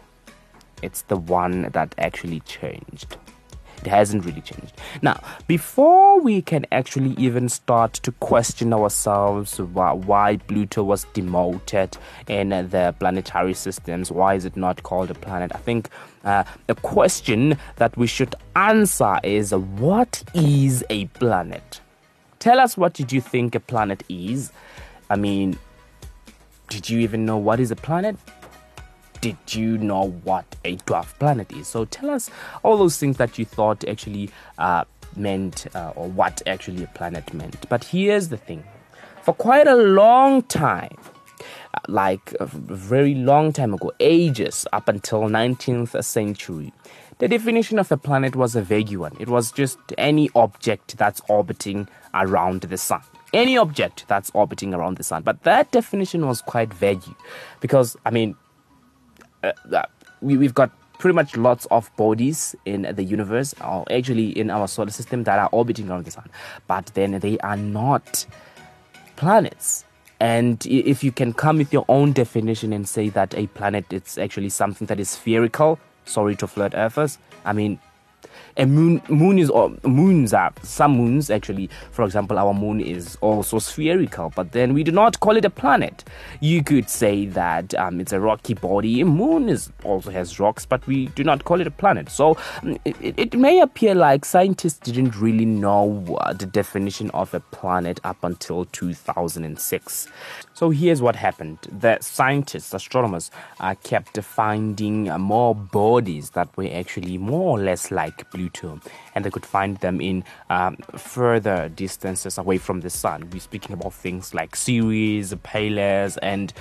it's 0.81 1.01
the 1.03 1.17
one 1.17 1.63
that 1.73 1.93
actually 1.97 2.39
changed. 2.41 3.17
It 3.85 3.89
hasn't 3.89 4.23
really 4.23 4.39
changed. 4.39 4.79
Now, 5.01 5.19
before 5.45 6.21
we 6.21 6.41
can 6.41 6.65
actually 6.71 7.15
even 7.17 7.49
start 7.49 7.91
to 7.95 8.13
question 8.13 8.73
ourselves 8.73 9.59
why, 9.59 10.37
Pluto 10.47 10.83
was 10.83 11.05
demoted 11.13 11.97
in 12.29 12.49
the 12.49 12.95
planetary 12.97 13.53
systems, 13.53 14.09
why 14.09 14.35
is 14.35 14.45
it 14.45 14.55
not 14.55 14.83
called 14.83 15.11
a 15.11 15.13
planet? 15.13 15.51
I 15.53 15.57
think 15.57 15.89
uh, 16.23 16.45
a 16.69 16.75
question 16.75 17.57
that 17.75 17.97
we 17.97 18.07
should 18.07 18.35
answer 18.55 19.19
is 19.21 19.53
what 19.53 20.23
is 20.33 20.85
a 20.89 21.07
planet? 21.07 21.81
Tell 22.39 22.61
us 22.61 22.77
what 22.77 22.93
did 22.93 23.11
you 23.11 23.19
think 23.19 23.53
a 23.53 23.59
planet 23.59 24.01
is? 24.07 24.53
I 25.09 25.17
mean, 25.17 25.59
did 26.69 26.89
you 26.89 26.99
even 26.99 27.25
know 27.25 27.35
what 27.35 27.59
is 27.59 27.69
a 27.69 27.75
planet? 27.75 28.15
Did 29.23 29.55
you 29.55 29.77
know 29.77 30.09
what 30.25 30.43
a 30.65 30.75
dwarf 30.75 31.17
planet 31.17 31.49
is? 31.53 31.69
So 31.69 31.85
tell 31.85 32.09
us 32.09 32.29
all 32.61 32.75
those 32.75 32.97
things 32.97 33.15
that 33.15 33.39
you 33.39 33.45
thought 33.45 33.87
actually 33.87 34.29
uh, 34.57 34.83
meant 35.15 35.65
uh, 35.73 35.93
or 35.95 36.09
what 36.09 36.41
actually 36.45 36.83
a 36.83 36.87
planet 36.87 37.33
meant. 37.33 37.69
But 37.69 37.85
here's 37.85 38.27
the 38.27 38.35
thing 38.35 38.65
for 39.21 39.33
quite 39.33 39.65
a 39.65 39.77
long 39.77 40.41
time, 40.41 40.97
uh, 41.73 41.79
like 41.87 42.35
a 42.41 42.45
very 42.47 43.15
long 43.15 43.53
time 43.53 43.73
ago, 43.73 43.93
ages 44.01 44.67
up 44.73 44.89
until 44.89 45.21
19th 45.21 46.03
century, 46.03 46.73
the 47.19 47.29
definition 47.29 47.79
of 47.79 47.93
a 47.93 47.95
planet 47.95 48.35
was 48.35 48.57
a 48.57 48.61
vague 48.61 48.93
one. 48.97 49.15
It 49.21 49.29
was 49.29 49.53
just 49.53 49.77
any 49.97 50.29
object 50.35 50.97
that's 50.97 51.21
orbiting 51.29 51.87
around 52.13 52.63
the 52.63 52.77
sun. 52.77 53.03
Any 53.31 53.57
object 53.57 54.03
that's 54.09 54.31
orbiting 54.33 54.73
around 54.73 54.97
the 54.97 55.03
sun. 55.03 55.23
But 55.23 55.43
that 55.43 55.71
definition 55.71 56.27
was 56.27 56.41
quite 56.41 56.73
vague 56.73 57.01
because, 57.61 57.95
I 58.05 58.11
mean, 58.11 58.35
uh, 59.43 59.83
we, 60.21 60.37
we've 60.37 60.53
got 60.53 60.71
pretty 60.99 61.15
much 61.15 61.35
lots 61.35 61.65
of 61.65 61.93
bodies 61.97 62.55
in 62.65 62.83
the 62.95 63.03
universe, 63.03 63.53
or 63.61 63.85
actually 63.91 64.29
in 64.37 64.49
our 64.49 64.67
solar 64.67 64.91
system, 64.91 65.23
that 65.25 65.37
are 65.37 65.49
orbiting 65.51 65.89
around 65.89 66.05
the 66.05 66.11
sun. 66.11 66.29
But 66.67 66.85
then 66.93 67.19
they 67.19 67.37
are 67.39 67.57
not 67.57 68.25
planets. 69.15 69.83
And 70.19 70.65
if 70.65 71.03
you 71.03 71.11
can 71.11 71.33
come 71.33 71.57
with 71.57 71.73
your 71.73 71.83
own 71.89 72.13
definition 72.13 72.71
and 72.71 72.87
say 72.87 73.09
that 73.09 73.35
a 73.35 73.47
planet 73.47 73.91
is 73.91 74.17
actually 74.17 74.49
something 74.49 74.87
that 74.87 74.99
is 74.99 75.09
spherical, 75.09 75.79
sorry 76.05 76.35
to 76.37 76.47
flat 76.47 76.73
earthers, 76.75 77.17
I 77.43 77.51
mean, 77.51 77.79
a 78.57 78.65
moon 78.65 79.01
moon 79.09 79.39
is 79.39 79.49
or 79.49 79.75
moons 79.83 80.33
are 80.33 80.53
some 80.61 80.95
moons 80.95 81.29
actually 81.29 81.69
for 81.91 82.05
example 82.05 82.37
our 82.37 82.53
moon 82.53 82.79
is 82.79 83.17
also 83.21 83.59
spherical 83.59 84.31
but 84.35 84.51
then 84.51 84.73
we 84.73 84.83
do 84.83 84.91
not 84.91 85.19
call 85.19 85.37
it 85.37 85.45
a 85.45 85.49
planet. 85.49 86.03
You 86.39 86.63
could 86.63 86.89
say 86.89 87.25
that 87.27 87.73
um, 87.75 87.99
it's 87.99 88.13
a 88.13 88.19
rocky 88.19 88.53
body. 88.53 89.03
Moon 89.03 89.49
is 89.49 89.71
also 89.83 90.11
has 90.11 90.39
rocks 90.39 90.65
but 90.65 90.85
we 90.87 91.07
do 91.07 91.23
not 91.23 91.45
call 91.45 91.61
it 91.61 91.67
a 91.67 91.71
planet. 91.71 92.09
So 92.09 92.37
um, 92.61 92.77
it, 92.85 93.17
it 93.17 93.37
may 93.37 93.61
appear 93.61 93.95
like 93.95 94.25
scientists 94.25 94.79
didn't 94.79 95.15
really 95.15 95.45
know 95.45 96.17
uh, 96.21 96.33
the 96.33 96.45
definition 96.45 97.09
of 97.11 97.33
a 97.33 97.39
planet 97.39 97.99
up 98.03 98.23
until 98.23 98.65
2006 98.65 100.07
so 100.55 100.69
here's 100.69 101.01
what 101.01 101.15
happened. 101.15 101.57
The 101.79 101.97
scientists 101.99 102.73
astronomers 102.75 103.31
uh, 103.59 103.73
kept 103.83 104.17
finding 104.21 105.09
uh, 105.09 105.17
more 105.17 105.55
bodies 105.55 106.29
that 106.31 106.55
were 106.55 106.69
actually 106.71 107.17
more 107.17 107.57
or 107.57 107.59
less 107.59 107.89
like 107.89 108.29
Pluto, 108.49 108.79
and 109.15 109.23
they 109.23 109.29
could 109.29 109.45
find 109.45 109.77
them 109.77 110.01
in 110.01 110.23
um, 110.49 110.77
further 110.97 111.69
distances 111.69 112.37
away 112.37 112.57
from 112.57 112.81
the 112.81 112.89
sun. 112.89 113.29
We're 113.31 113.39
speaking 113.39 113.73
about 113.73 113.93
things 113.93 114.33
like 114.33 114.55
Ceres, 114.55 115.33
Pallas, 115.43 116.17
and 116.17 116.53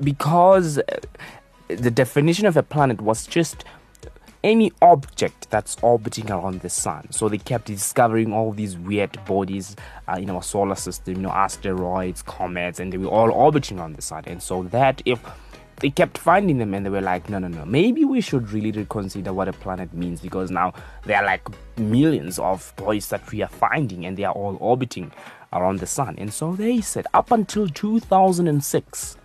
because 0.00 0.78
uh, 0.78 0.82
the 1.68 1.90
definition 1.90 2.46
of 2.46 2.56
a 2.56 2.62
planet 2.62 3.00
was 3.00 3.26
just 3.26 3.64
any 4.42 4.72
object 4.82 5.48
that's 5.50 5.76
orbiting 5.82 6.30
around 6.30 6.60
the 6.60 6.68
sun. 6.68 7.10
So 7.10 7.28
they 7.28 7.38
kept 7.38 7.66
discovering 7.66 8.32
all 8.32 8.52
these 8.52 8.76
weird 8.76 9.22
bodies 9.24 9.74
uh, 10.06 10.16
in 10.20 10.28
our 10.28 10.42
solar 10.42 10.74
system, 10.74 11.16
you 11.16 11.22
know, 11.22 11.30
asteroids, 11.30 12.22
comets, 12.22 12.78
and 12.78 12.92
they 12.92 12.98
were 12.98 13.08
all 13.08 13.30
orbiting 13.30 13.78
around 13.78 13.96
the 13.96 14.02
sun. 14.02 14.24
And 14.26 14.42
so 14.42 14.64
that 14.64 15.00
if 15.06 15.20
they 15.76 15.90
kept 15.90 16.18
finding 16.18 16.58
them 16.58 16.74
and 16.74 16.86
they 16.86 16.90
were 16.90 17.00
like, 17.00 17.28
no, 17.28 17.38
no, 17.38 17.48
no, 17.48 17.64
maybe 17.64 18.04
we 18.04 18.20
should 18.20 18.50
really 18.50 18.70
reconsider 18.70 19.32
what 19.32 19.48
a 19.48 19.52
planet 19.52 19.92
means 19.92 20.20
because 20.20 20.50
now 20.50 20.72
there 21.04 21.18
are 21.18 21.24
like 21.24 21.42
millions 21.78 22.38
of 22.38 22.72
bodies 22.76 23.08
that 23.08 23.30
we 23.32 23.42
are 23.42 23.48
finding 23.48 24.06
and 24.06 24.16
they 24.16 24.24
are 24.24 24.34
all 24.34 24.56
orbiting 24.60 25.12
around 25.52 25.80
the 25.80 25.86
sun. 25.86 26.14
And 26.18 26.32
so 26.32 26.54
they 26.54 26.80
said, 26.80 27.06
up 27.14 27.30
until 27.30 27.68
2006, 27.68 29.16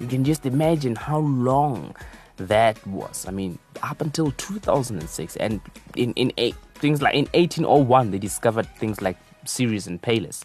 you 0.00 0.06
can 0.06 0.24
just 0.24 0.44
imagine 0.46 0.96
how 0.96 1.18
long 1.18 1.94
that 2.36 2.84
was. 2.86 3.26
I 3.28 3.30
mean, 3.30 3.58
up 3.82 4.00
until 4.00 4.32
2006, 4.32 5.36
and 5.36 5.60
in 5.96 6.12
in 6.14 6.32
eight, 6.38 6.56
things 6.74 7.00
like 7.00 7.14
in 7.14 7.26
1801, 7.34 8.10
they 8.10 8.18
discovered 8.18 8.66
things 8.76 9.00
like 9.00 9.16
Ceres 9.44 9.86
and 9.86 10.00
Pallas. 10.00 10.44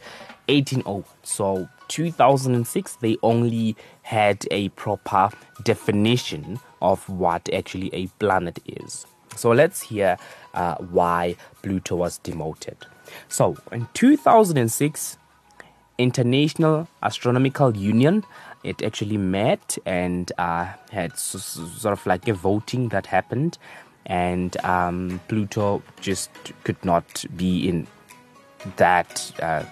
1801. 0.49 1.03
So 1.23 1.67
2006, 1.89 2.97
they 2.97 3.17
only 3.23 3.75
had 4.07 4.47
a 4.51 4.69
proper 4.69 5.29
definition 5.63 6.57
of 6.81 7.09
what 7.09 7.53
actually 7.53 7.89
a 7.93 8.07
planet 8.19 8.57
is. 8.65 9.05
So 9.35 9.51
let's 9.51 9.81
hear 9.81 10.17
uh, 10.53 10.75
why 10.75 11.35
Pluto 11.61 11.97
was 11.97 12.17
demoted. 12.19 12.77
So 13.27 13.57
in 13.69 13.85
2006, 13.93 15.17
International 15.97 16.87
Astronomical 17.03 17.75
Union 17.75 18.23
it 18.63 18.81
actually 18.81 19.17
met 19.17 19.77
and 19.85 20.31
uh, 20.37 20.67
had 20.89 21.17
sort 21.17 21.91
of 21.91 22.05
like 22.05 22.29
a 22.29 22.33
voting 22.33 22.87
that 22.89 23.05
happened, 23.05 23.57
and 24.05 24.55
um, 24.63 25.19
Pluto 25.27 25.83
just 25.99 26.31
could 26.63 26.83
not 26.85 27.25
be 27.35 27.67
in 27.67 27.87
that 28.77 29.33
uh, 29.41 29.63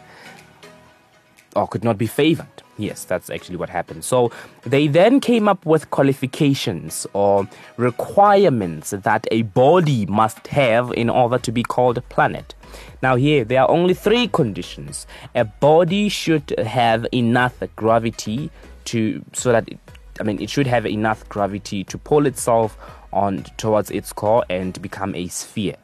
or 1.55 1.67
could 1.67 1.85
not 1.85 1.97
be 1.97 2.07
favored. 2.07 2.64
Yes, 2.77 3.05
that's 3.05 3.29
actually 3.29 3.55
what 3.55 3.69
happened. 3.69 4.03
So 4.03 4.31
they 4.63 4.87
then 4.87 5.21
came 5.21 5.47
up 5.47 5.65
with 5.65 5.89
qualifications 5.91 7.07
or 7.13 7.47
requirements 7.77 8.89
that 8.89 9.27
a 9.31 9.43
body 9.43 10.05
must 10.07 10.47
have 10.47 10.91
in 10.91 11.09
order 11.09 11.37
to 11.37 11.51
be 11.51 11.63
called 11.63 11.97
a 11.97 12.01
planet. 12.01 12.53
Now, 13.01 13.15
here 13.15 13.45
there 13.45 13.61
are 13.61 13.69
only 13.69 13.93
three 13.93 14.27
conditions. 14.27 15.07
A 15.35 15.45
body 15.45 16.09
should 16.09 16.53
have 16.59 17.07
enough 17.13 17.63
gravity 17.77 18.51
to 18.85 19.23
so 19.33 19.51
that 19.51 19.69
it, 19.69 19.79
I 20.19 20.23
mean 20.23 20.41
it 20.41 20.49
should 20.49 20.67
have 20.67 20.85
enough 20.85 21.27
gravity 21.29 21.83
to 21.85 21.97
pull 21.97 22.25
itself 22.25 22.77
on 23.13 23.43
towards 23.57 23.89
its 23.89 24.11
core 24.11 24.43
and 24.49 24.79
become 24.81 25.15
a 25.15 25.27
sphere. 25.27 25.77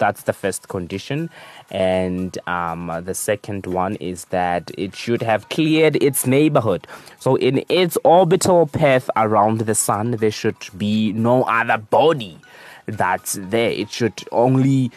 That's 0.00 0.22
the 0.22 0.32
first 0.32 0.68
condition. 0.68 1.28
And 1.70 2.36
um, 2.48 2.90
the 3.04 3.14
second 3.14 3.66
one 3.66 3.96
is 3.96 4.24
that 4.26 4.70
it 4.76 4.96
should 4.96 5.22
have 5.22 5.48
cleared 5.50 6.02
its 6.02 6.26
neighborhood. 6.26 6.86
So, 7.18 7.36
in 7.36 7.62
its 7.68 7.98
orbital 8.02 8.66
path 8.66 9.10
around 9.14 9.60
the 9.60 9.74
sun, 9.74 10.12
there 10.12 10.30
should 10.30 10.56
be 10.76 11.12
no 11.12 11.42
other 11.44 11.76
body 11.76 12.38
that's 12.86 13.38
there. 13.40 13.70
It 13.70 13.90
should 13.90 14.24
only 14.32 14.90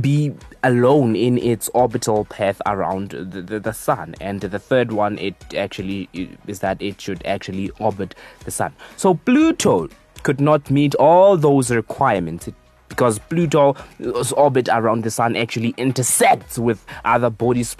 be 0.00 0.34
alone 0.64 1.14
in 1.14 1.38
its 1.38 1.68
orbital 1.74 2.24
path 2.24 2.60
around 2.66 3.10
the, 3.10 3.42
the, 3.42 3.60
the, 3.60 3.72
sun 3.72 4.14
and 4.20 4.40
the 4.40 4.58
third 4.58 4.90
one 4.90 5.16
it 5.18 5.36
actually 5.54 6.08
is 6.48 6.58
that 6.58 6.82
it 6.82 7.00
should 7.00 7.24
actually 7.24 7.70
orbit 7.78 8.12
the 8.44 8.50
sun 8.50 8.74
so 8.96 9.14
pluto 9.14 9.88
could 10.24 10.40
not 10.40 10.68
meet 10.68 10.96
all 10.96 11.36
those 11.36 11.70
requirements 11.70 12.48
it, 12.48 12.54
because 12.88 13.18
pluto's 13.18 14.32
orbit 14.32 14.68
around 14.70 15.04
the 15.04 15.10
sun 15.10 15.36
actually 15.36 15.74
intersects 15.76 16.58
with 16.58 16.84
other 17.04 17.30
bodies 17.30 17.76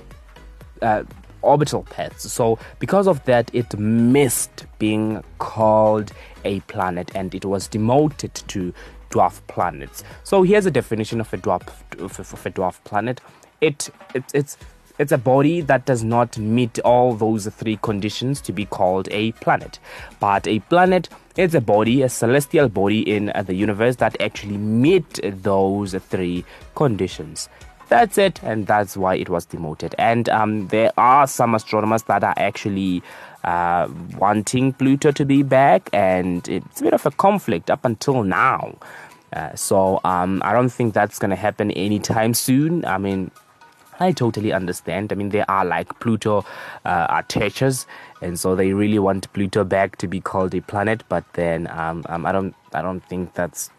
uh, 0.82 1.02
orbital 1.42 1.84
paths 1.84 2.30
so 2.30 2.58
because 2.78 3.06
of 3.06 3.24
that 3.24 3.50
it 3.54 3.78
missed 3.78 4.66
being 4.78 5.22
called 5.38 6.12
a 6.44 6.60
planet 6.60 7.10
and 7.14 7.34
it 7.34 7.44
was 7.44 7.68
demoted 7.68 8.34
to 8.34 8.72
dwarf 9.10 9.40
planets. 9.46 10.04
So 10.24 10.42
here's 10.42 10.66
a 10.66 10.70
definition 10.70 11.20
of 11.20 11.32
a 11.32 11.38
dwarf 11.38 11.68
of 11.98 12.46
a 12.46 12.50
dwarf 12.50 12.82
planet. 12.84 13.20
It, 13.60 13.90
it 14.14 14.24
it's 14.34 14.56
it's 14.98 15.12
a 15.12 15.18
body 15.18 15.60
that 15.62 15.86
does 15.86 16.02
not 16.02 16.38
meet 16.38 16.78
all 16.80 17.14
those 17.14 17.46
three 17.46 17.78
conditions 17.82 18.40
to 18.42 18.52
be 18.52 18.64
called 18.64 19.08
a 19.10 19.32
planet. 19.32 19.78
But 20.20 20.46
a 20.46 20.58
planet 20.60 21.08
is 21.36 21.54
a 21.54 21.60
body, 21.60 22.02
a 22.02 22.08
celestial 22.08 22.68
body 22.68 23.00
in 23.00 23.32
the 23.46 23.54
universe 23.54 23.96
that 23.96 24.20
actually 24.20 24.56
meet 24.56 25.20
those 25.22 25.94
three 25.94 26.44
conditions. 26.74 27.48
That's 27.88 28.18
it, 28.18 28.42
and 28.42 28.66
that's 28.66 28.96
why 28.96 29.14
it 29.14 29.30
was 29.30 29.46
demoted. 29.46 29.94
And 29.98 30.28
um, 30.28 30.68
there 30.68 30.92
are 30.98 31.26
some 31.26 31.54
astronomers 31.54 32.02
that 32.02 32.22
are 32.22 32.34
actually 32.36 33.02
uh, 33.44 33.88
wanting 34.18 34.74
Pluto 34.74 35.10
to 35.12 35.24
be 35.24 35.42
back, 35.42 35.88
and 35.92 36.46
it's 36.48 36.80
a 36.80 36.84
bit 36.84 36.92
of 36.92 37.06
a 37.06 37.10
conflict 37.12 37.70
up 37.70 37.84
until 37.84 38.24
now. 38.24 38.76
Uh, 39.32 39.54
so 39.54 40.00
um, 40.04 40.42
I 40.44 40.52
don't 40.52 40.68
think 40.70 40.92
that's 40.92 41.18
going 41.18 41.30
to 41.30 41.36
happen 41.36 41.70
anytime 41.70 42.34
soon. 42.48 42.84
I 42.84 42.98
mean, 42.98 43.30
I 44.00 44.12
totally 44.12 44.52
understand. 44.52 45.12
I 45.12 45.16
mean, 45.16 45.30
there 45.30 45.48
are 45.50 45.64
like 45.64 45.98
Pluto 46.00 46.44
uh, 46.84 47.22
attachers, 47.22 47.86
and 48.22 48.38
so 48.38 48.54
they 48.54 48.72
really 48.72 48.98
want 48.98 49.32
Pluto 49.32 49.64
back 49.64 49.96
to 49.96 50.06
be 50.06 50.20
called 50.20 50.54
a 50.54 50.60
planet. 50.60 51.02
But 51.08 51.24
then 51.32 51.66
um, 51.68 52.04
um, 52.08 52.26
I 52.26 52.32
don't, 52.32 52.54
I 52.72 52.82
don't 52.82 53.00
think 53.00 53.34
that's 53.34 53.70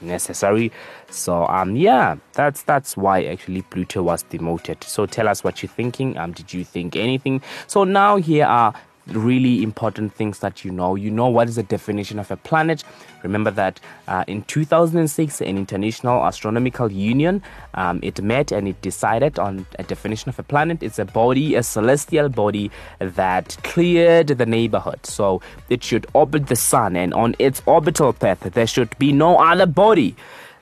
necessary. 0.00 0.70
So 1.10 1.46
um 1.46 1.76
yeah, 1.76 2.16
that's 2.34 2.62
that's 2.62 2.96
why 2.96 3.24
actually 3.24 3.62
Pluto 3.62 4.02
was 4.02 4.22
demoted. 4.24 4.84
So 4.84 5.06
tell 5.06 5.28
us 5.28 5.42
what 5.42 5.62
you're 5.62 5.70
thinking. 5.70 6.16
Um, 6.18 6.32
did 6.32 6.52
you 6.52 6.64
think 6.64 6.96
anything? 6.96 7.42
So 7.66 7.84
now 7.84 8.16
here 8.16 8.46
are 8.46 8.74
really 9.08 9.62
important 9.62 10.14
things 10.14 10.40
that 10.40 10.64
you 10.64 10.70
know. 10.70 10.94
You 10.94 11.10
know 11.10 11.28
what 11.28 11.48
is 11.48 11.56
the 11.56 11.62
definition 11.62 12.18
of 12.18 12.30
a 12.30 12.36
planet. 12.36 12.84
Remember 13.22 13.50
that 13.50 13.80
uh, 14.08 14.24
in 14.26 14.42
2006, 14.42 15.40
an 15.40 15.58
international 15.58 16.24
astronomical 16.24 16.90
union 16.90 17.42
um, 17.74 18.00
it 18.02 18.22
met 18.22 18.52
and 18.52 18.68
it 18.68 18.80
decided 18.82 19.38
on 19.38 19.66
a 19.78 19.82
definition 19.82 20.28
of 20.28 20.38
a 20.38 20.42
planet. 20.42 20.82
It's 20.82 20.98
a 20.98 21.04
body, 21.04 21.54
a 21.54 21.62
celestial 21.62 22.28
body 22.28 22.70
that 22.98 23.56
cleared 23.62 24.28
the 24.28 24.46
neighborhood. 24.46 25.06
So 25.06 25.40
it 25.68 25.82
should 25.82 26.06
orbit 26.12 26.46
the 26.48 26.56
sun, 26.56 26.96
and 26.96 27.12
on 27.14 27.34
its 27.38 27.62
orbital 27.66 28.12
path 28.12 28.40
there 28.40 28.66
should 28.66 28.96
be 28.98 29.12
no 29.12 29.38
other 29.38 29.66
body 29.66 30.16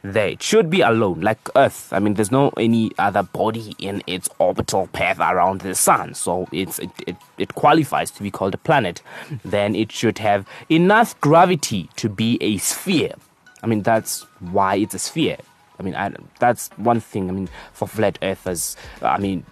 there. 0.05 0.29
It 0.29 0.43
should 0.43 0.71
be 0.71 0.83
alone, 0.83 1.21
like 1.21 1.39
Earth. 1.57 1.93
I 1.93 1.99
mean, 1.99 2.15
there's 2.15 2.31
no 2.31 2.51
any 2.51 2.93
other 2.99 3.23
body 3.23 3.75
in 3.79 4.03
its 4.07 4.29
orbital 4.39 4.87
path 4.89 5.19
around 5.19 5.63
the 5.63 5.75
sun, 5.75 6.15
so 6.15 6.47
it's 6.53 6.79
it, 6.79 6.91
it, 7.07 7.17
it 7.39 7.55
qualifies 7.55 8.11
to 8.13 8.23
be 8.23 8.31
called 8.31 8.55
a 8.55 8.59
planet. 8.59 9.03
Then 9.45 9.75
it 9.75 9.91
should 9.91 10.19
have 10.19 10.47
enough 10.69 11.19
gravity 11.21 11.91
to 11.97 12.09
be 12.09 12.39
a 12.41 12.59
sphere. 12.59 13.15
I 13.63 13.67
mean, 13.67 13.83
that's 13.83 14.23
why 14.41 14.77
it's 14.77 14.95
a 14.95 14.99
sphere. 14.99 15.39
I 15.81 15.83
mean, 15.83 15.97
I, 15.97 16.15
that's 16.39 16.69
one 16.77 17.01
thing. 17.01 17.31
I 17.31 17.33
mean, 17.33 17.49
for 17.73 17.89
flat 17.89 18.19
earthers, 18.23 18.77
I 19.03 19.19
mean, 19.19 19.45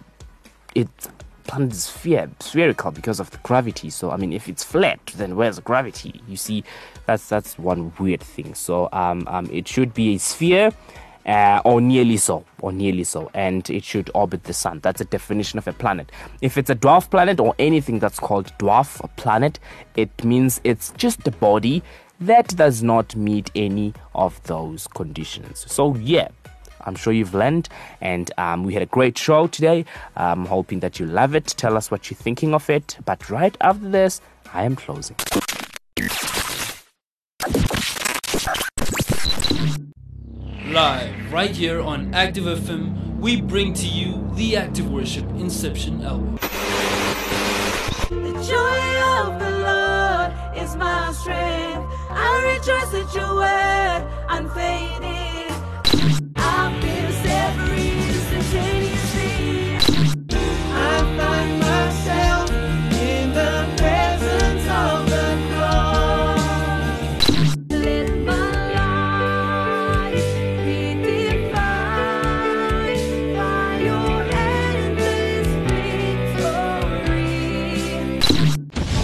it 0.75 0.87
planet 1.45 1.73
is 1.73 1.85
sphere, 1.85 2.29
spherical 2.39 2.91
because 2.91 3.19
of 3.19 3.31
the 3.31 3.37
gravity. 3.39 3.89
So 3.89 4.11
I 4.11 4.17
mean, 4.17 4.31
if 4.31 4.47
it's 4.47 4.63
flat, 4.63 4.99
then 5.17 5.35
where's 5.35 5.59
gravity? 5.59 6.21
You 6.27 6.37
see, 6.37 6.63
that's 7.05 7.27
that's 7.29 7.57
one 7.57 7.93
weird 7.99 8.21
thing. 8.21 8.55
So 8.55 8.89
um, 8.91 9.27
um 9.27 9.49
it 9.51 9.67
should 9.67 9.93
be 9.93 10.15
a 10.15 10.19
sphere. 10.19 10.71
Uh, 11.25 11.61
or 11.63 11.79
nearly 11.79 12.17
so, 12.17 12.43
or 12.59 12.73
nearly 12.73 13.05
so, 13.05 13.31
and 13.33 13.69
it 13.69 13.81
should 13.81 14.11
orbit 14.13 14.43
the 14.43 14.51
sun. 14.51 14.81
That's 14.83 14.99
a 14.99 15.05
definition 15.05 15.57
of 15.57 15.65
a 15.69 15.71
planet. 15.71 16.11
If 16.41 16.57
it's 16.57 16.69
a 16.69 16.75
dwarf 16.75 17.09
planet 17.09 17.39
or 17.39 17.55
anything 17.59 17.99
that's 17.99 18.19
called 18.19 18.51
dwarf 18.59 18.99
planet, 19.15 19.57
it 19.95 20.11
means 20.25 20.59
it's 20.65 20.91
just 20.97 21.25
a 21.25 21.31
body 21.31 21.81
that 22.19 22.49
does 22.57 22.83
not 22.83 23.15
meet 23.15 23.49
any 23.55 23.93
of 24.13 24.43
those 24.43 24.85
conditions. 24.87 25.65
So, 25.71 25.95
yeah, 25.95 26.27
I'm 26.81 26.95
sure 26.95 27.13
you've 27.13 27.33
learned, 27.33 27.69
and 28.01 28.29
um, 28.37 28.63
we 28.63 28.73
had 28.73 28.83
a 28.83 28.87
great 28.87 29.17
show 29.17 29.47
today. 29.47 29.85
I'm 30.17 30.45
hoping 30.45 30.81
that 30.81 30.99
you 30.99 31.05
love 31.05 31.35
it. 31.35 31.47
Tell 31.47 31.77
us 31.77 31.89
what 31.89 32.09
you're 32.09 32.17
thinking 32.17 32.53
of 32.53 32.69
it. 32.69 32.97
But 33.05 33.29
right 33.29 33.55
after 33.61 33.87
this, 33.87 34.19
I 34.53 34.63
am 34.63 34.75
closing. 34.75 35.15
Live 40.73 41.31
right 41.31 41.55
here 41.55 41.79
on 41.81 42.11
Active 42.15 42.45
FM, 42.45 43.19
we 43.19 43.39
bring 43.39 43.75
to 43.75 43.85
you 43.87 44.27
the 44.33 44.57
Active 44.57 44.91
Worship 44.91 45.23
Inception 45.35 46.01
album. 46.01 46.39
The 48.09 48.33
joy 48.41 48.89
of 49.21 49.39
the 49.39 49.51
Lord 49.69 50.57
is 50.57 50.75
my 50.75 51.11
strength. 51.11 51.87
I 52.09 52.57
rejoice 52.57 52.91
unfading. 54.29 55.12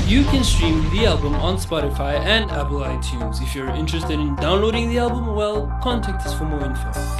You 0.09 0.23
can 0.23 0.43
stream 0.43 0.89
the 0.89 1.05
album 1.05 1.35
on 1.35 1.57
Spotify 1.57 2.19
and 2.19 2.49
Apple 2.49 2.79
iTunes. 2.79 3.43
If 3.43 3.53
you're 3.53 3.69
interested 3.69 4.19
in 4.19 4.35
downloading 4.37 4.89
the 4.89 4.97
album, 4.97 5.35
well, 5.35 5.67
contact 5.83 6.25
us 6.25 6.33
for 6.33 6.45
more 6.45 6.65
info. 6.65 7.18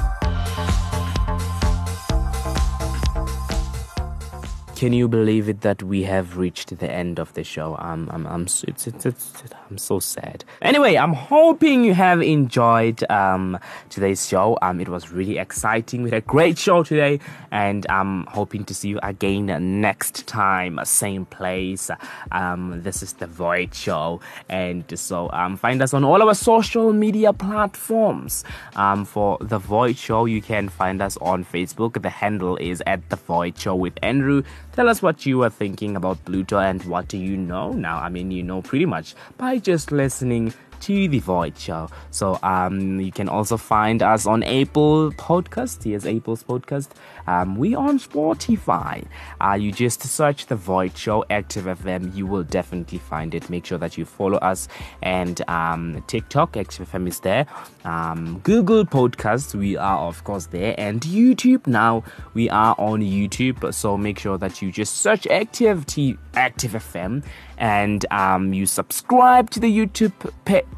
Can 4.79 4.93
you 4.93 5.09
believe 5.09 5.49
it 5.49 5.59
that 5.59 5.83
we 5.83 6.03
have 6.03 6.37
reached 6.37 6.79
the 6.79 6.89
end 6.89 7.19
of 7.19 7.33
the 7.33 7.43
show? 7.43 7.75
I'm, 7.75 8.09
I'm, 8.11 8.25
I'm, 8.25 8.43
it's, 8.43 8.63
it's, 8.63 9.05
it's, 9.05 9.43
I'm 9.69 9.77
so 9.77 9.99
sad. 9.99 10.45
Anyway, 10.61 10.95
I'm 10.95 11.11
hoping 11.11 11.83
you 11.83 11.93
have 11.93 12.21
enjoyed 12.21 13.03
um, 13.11 13.59
today's 13.89 14.25
show. 14.25 14.57
Um, 14.61 14.79
it 14.79 14.87
was 14.87 15.11
really 15.11 15.37
exciting. 15.37 16.01
We 16.01 16.11
had 16.11 16.23
a 16.23 16.25
great 16.25 16.57
show 16.57 16.83
today, 16.83 17.19
and 17.51 17.85
I'm 17.89 18.25
hoping 18.27 18.63
to 18.63 18.73
see 18.73 18.87
you 18.87 18.99
again 19.03 19.81
next 19.81 20.27
time, 20.27 20.79
same 20.85 21.25
place. 21.25 21.91
Um, 22.31 22.81
this 22.81 23.03
is 23.03 23.11
the 23.11 23.27
Void 23.27 23.75
Show, 23.75 24.21
and 24.47 24.85
so 24.97 25.29
um, 25.33 25.57
find 25.57 25.81
us 25.81 25.93
on 25.93 26.05
all 26.05 26.23
our 26.23 26.33
social 26.33 26.93
media 26.93 27.33
platforms. 27.33 28.45
Um, 28.77 29.03
for 29.03 29.39
the 29.41 29.59
Void 29.59 29.97
Show, 29.97 30.23
you 30.23 30.41
can 30.41 30.69
find 30.69 31.01
us 31.01 31.17
on 31.17 31.43
Facebook. 31.43 32.01
The 32.01 32.09
handle 32.09 32.55
is 32.55 32.81
at 32.87 33.09
the 33.09 33.17
Void 33.17 33.57
Show 33.57 33.75
with 33.75 33.99
Andrew. 34.01 34.43
Tell 34.73 34.87
us 34.87 35.01
what 35.01 35.25
you 35.25 35.43
are 35.43 35.49
thinking 35.49 35.95
about 35.95 36.23
Pluto 36.25 36.57
and 36.59 36.81
what 36.85 37.07
do 37.07 37.17
you 37.17 37.35
know 37.35 37.71
now. 37.73 37.97
I 37.97 38.09
mean, 38.09 38.31
you 38.31 38.43
know 38.43 38.61
pretty 38.61 38.85
much 38.85 39.15
by 39.37 39.57
just 39.57 39.91
listening 39.91 40.53
to 40.81 41.07
the 41.07 41.19
Void 41.19 41.57
Show. 41.57 41.89
So 42.11 42.39
um, 42.43 42.99
you 42.99 43.11
can 43.11 43.27
also 43.29 43.57
find 43.57 44.01
us 44.01 44.25
on 44.25 44.43
Apple 44.43 45.11
Podcast. 45.11 45.83
Here's 45.83 46.05
Apple's 46.05 46.43
podcast. 46.43 46.89
Um, 47.29 47.57
we 47.57 47.75
on 47.75 47.99
Spotify. 47.99 49.05
Uh, 49.39 49.53
you 49.53 49.71
just 49.71 50.01
search 50.01 50.47
the 50.47 50.55
Void 50.55 50.97
Show 50.97 51.23
Active 51.29 51.65
FM. 51.65 52.15
You 52.15 52.25
will 52.25 52.41
definitely 52.43 52.97
find 52.97 53.35
it. 53.35 53.51
Make 53.51 53.67
sure 53.67 53.77
that 53.77 53.99
you 53.99 54.05
follow 54.05 54.39
us 54.39 54.67
and 55.03 55.47
um, 55.47 56.03
TikTok 56.07 56.57
Active 56.57 56.89
FM 56.89 57.07
is 57.07 57.19
there. 57.19 57.45
Um, 57.85 58.39
Google 58.39 58.83
Podcasts 58.83 59.53
we 59.53 59.77
are 59.77 59.99
of 59.99 60.23
course 60.23 60.47
there 60.47 60.73
and 60.79 61.01
YouTube 61.01 61.67
now 61.67 62.03
we 62.33 62.49
are 62.49 62.73
on 62.79 63.01
YouTube. 63.01 63.75
So 63.75 63.95
make 63.95 64.17
sure 64.17 64.39
that 64.39 64.63
you 64.63 64.71
just 64.71 64.97
search 64.97 65.27
Active 65.27 65.85
T 65.85 66.17
Active 66.33 66.71
FM 66.71 67.23
and 67.59 68.07
um, 68.11 68.53
you 68.53 68.65
subscribe 68.65 69.51
to 69.51 69.59
the 69.59 69.69
YouTube 69.69 70.13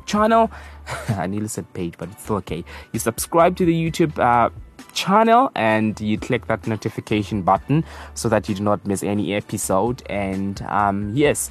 channel. 0.05 0.51
I 1.09 1.27
nearly 1.27 1.47
said 1.47 1.71
page, 1.73 1.93
but 1.97 2.09
it's 2.11 2.29
okay. 2.29 2.65
You 2.91 2.99
subscribe 2.99 3.55
to 3.57 3.65
the 3.65 3.73
YouTube 3.73 4.19
uh, 4.19 4.49
channel 4.93 5.51
and 5.55 5.99
you 5.99 6.17
click 6.17 6.47
that 6.47 6.67
notification 6.67 7.41
button 7.41 7.83
so 8.13 8.29
that 8.29 8.47
you 8.49 8.55
do 8.55 8.63
not 8.63 8.85
miss 8.85 9.03
any 9.03 9.33
episode. 9.33 10.03
And 10.09 10.61
um, 10.63 11.11
yes, 11.15 11.49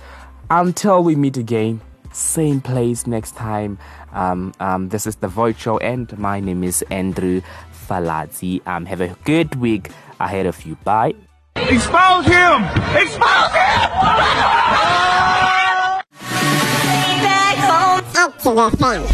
until 0.51 1.03
we 1.03 1.17
meet 1.17 1.37
again, 1.37 1.81
same 2.13 2.61
place 2.61 3.07
next 3.07 3.37
time. 3.37 3.79
Um, 4.13 4.53
um, 4.61 4.89
this 4.89 5.07
is 5.07 5.17
the 5.17 5.29
Void 5.29 5.57
Show, 5.59 5.79
and 5.79 6.17
my 6.19 6.41
name 6.41 6.65
is 6.65 6.83
Andrew 6.91 7.41
Falazzi. 7.89 8.61
Um, 8.67 8.87
have 8.87 9.01
a 9.01 9.17
good 9.25 9.55
week 9.57 9.91
ahead 10.19 10.47
of 10.47 10.65
you. 10.65 10.77
Bye. 10.85 11.15
Expose 11.57 12.27
him! 12.27 12.65
Expose 12.97 13.53
him! 13.53 13.91
Active 18.13 18.53
FM. 18.53 19.05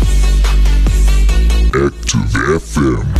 Active 1.74 2.32
FM. 2.60 3.15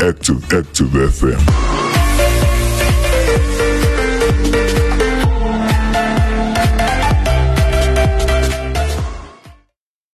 Active, 0.00 0.44
Active 0.52 0.92
FM. 0.92 1.87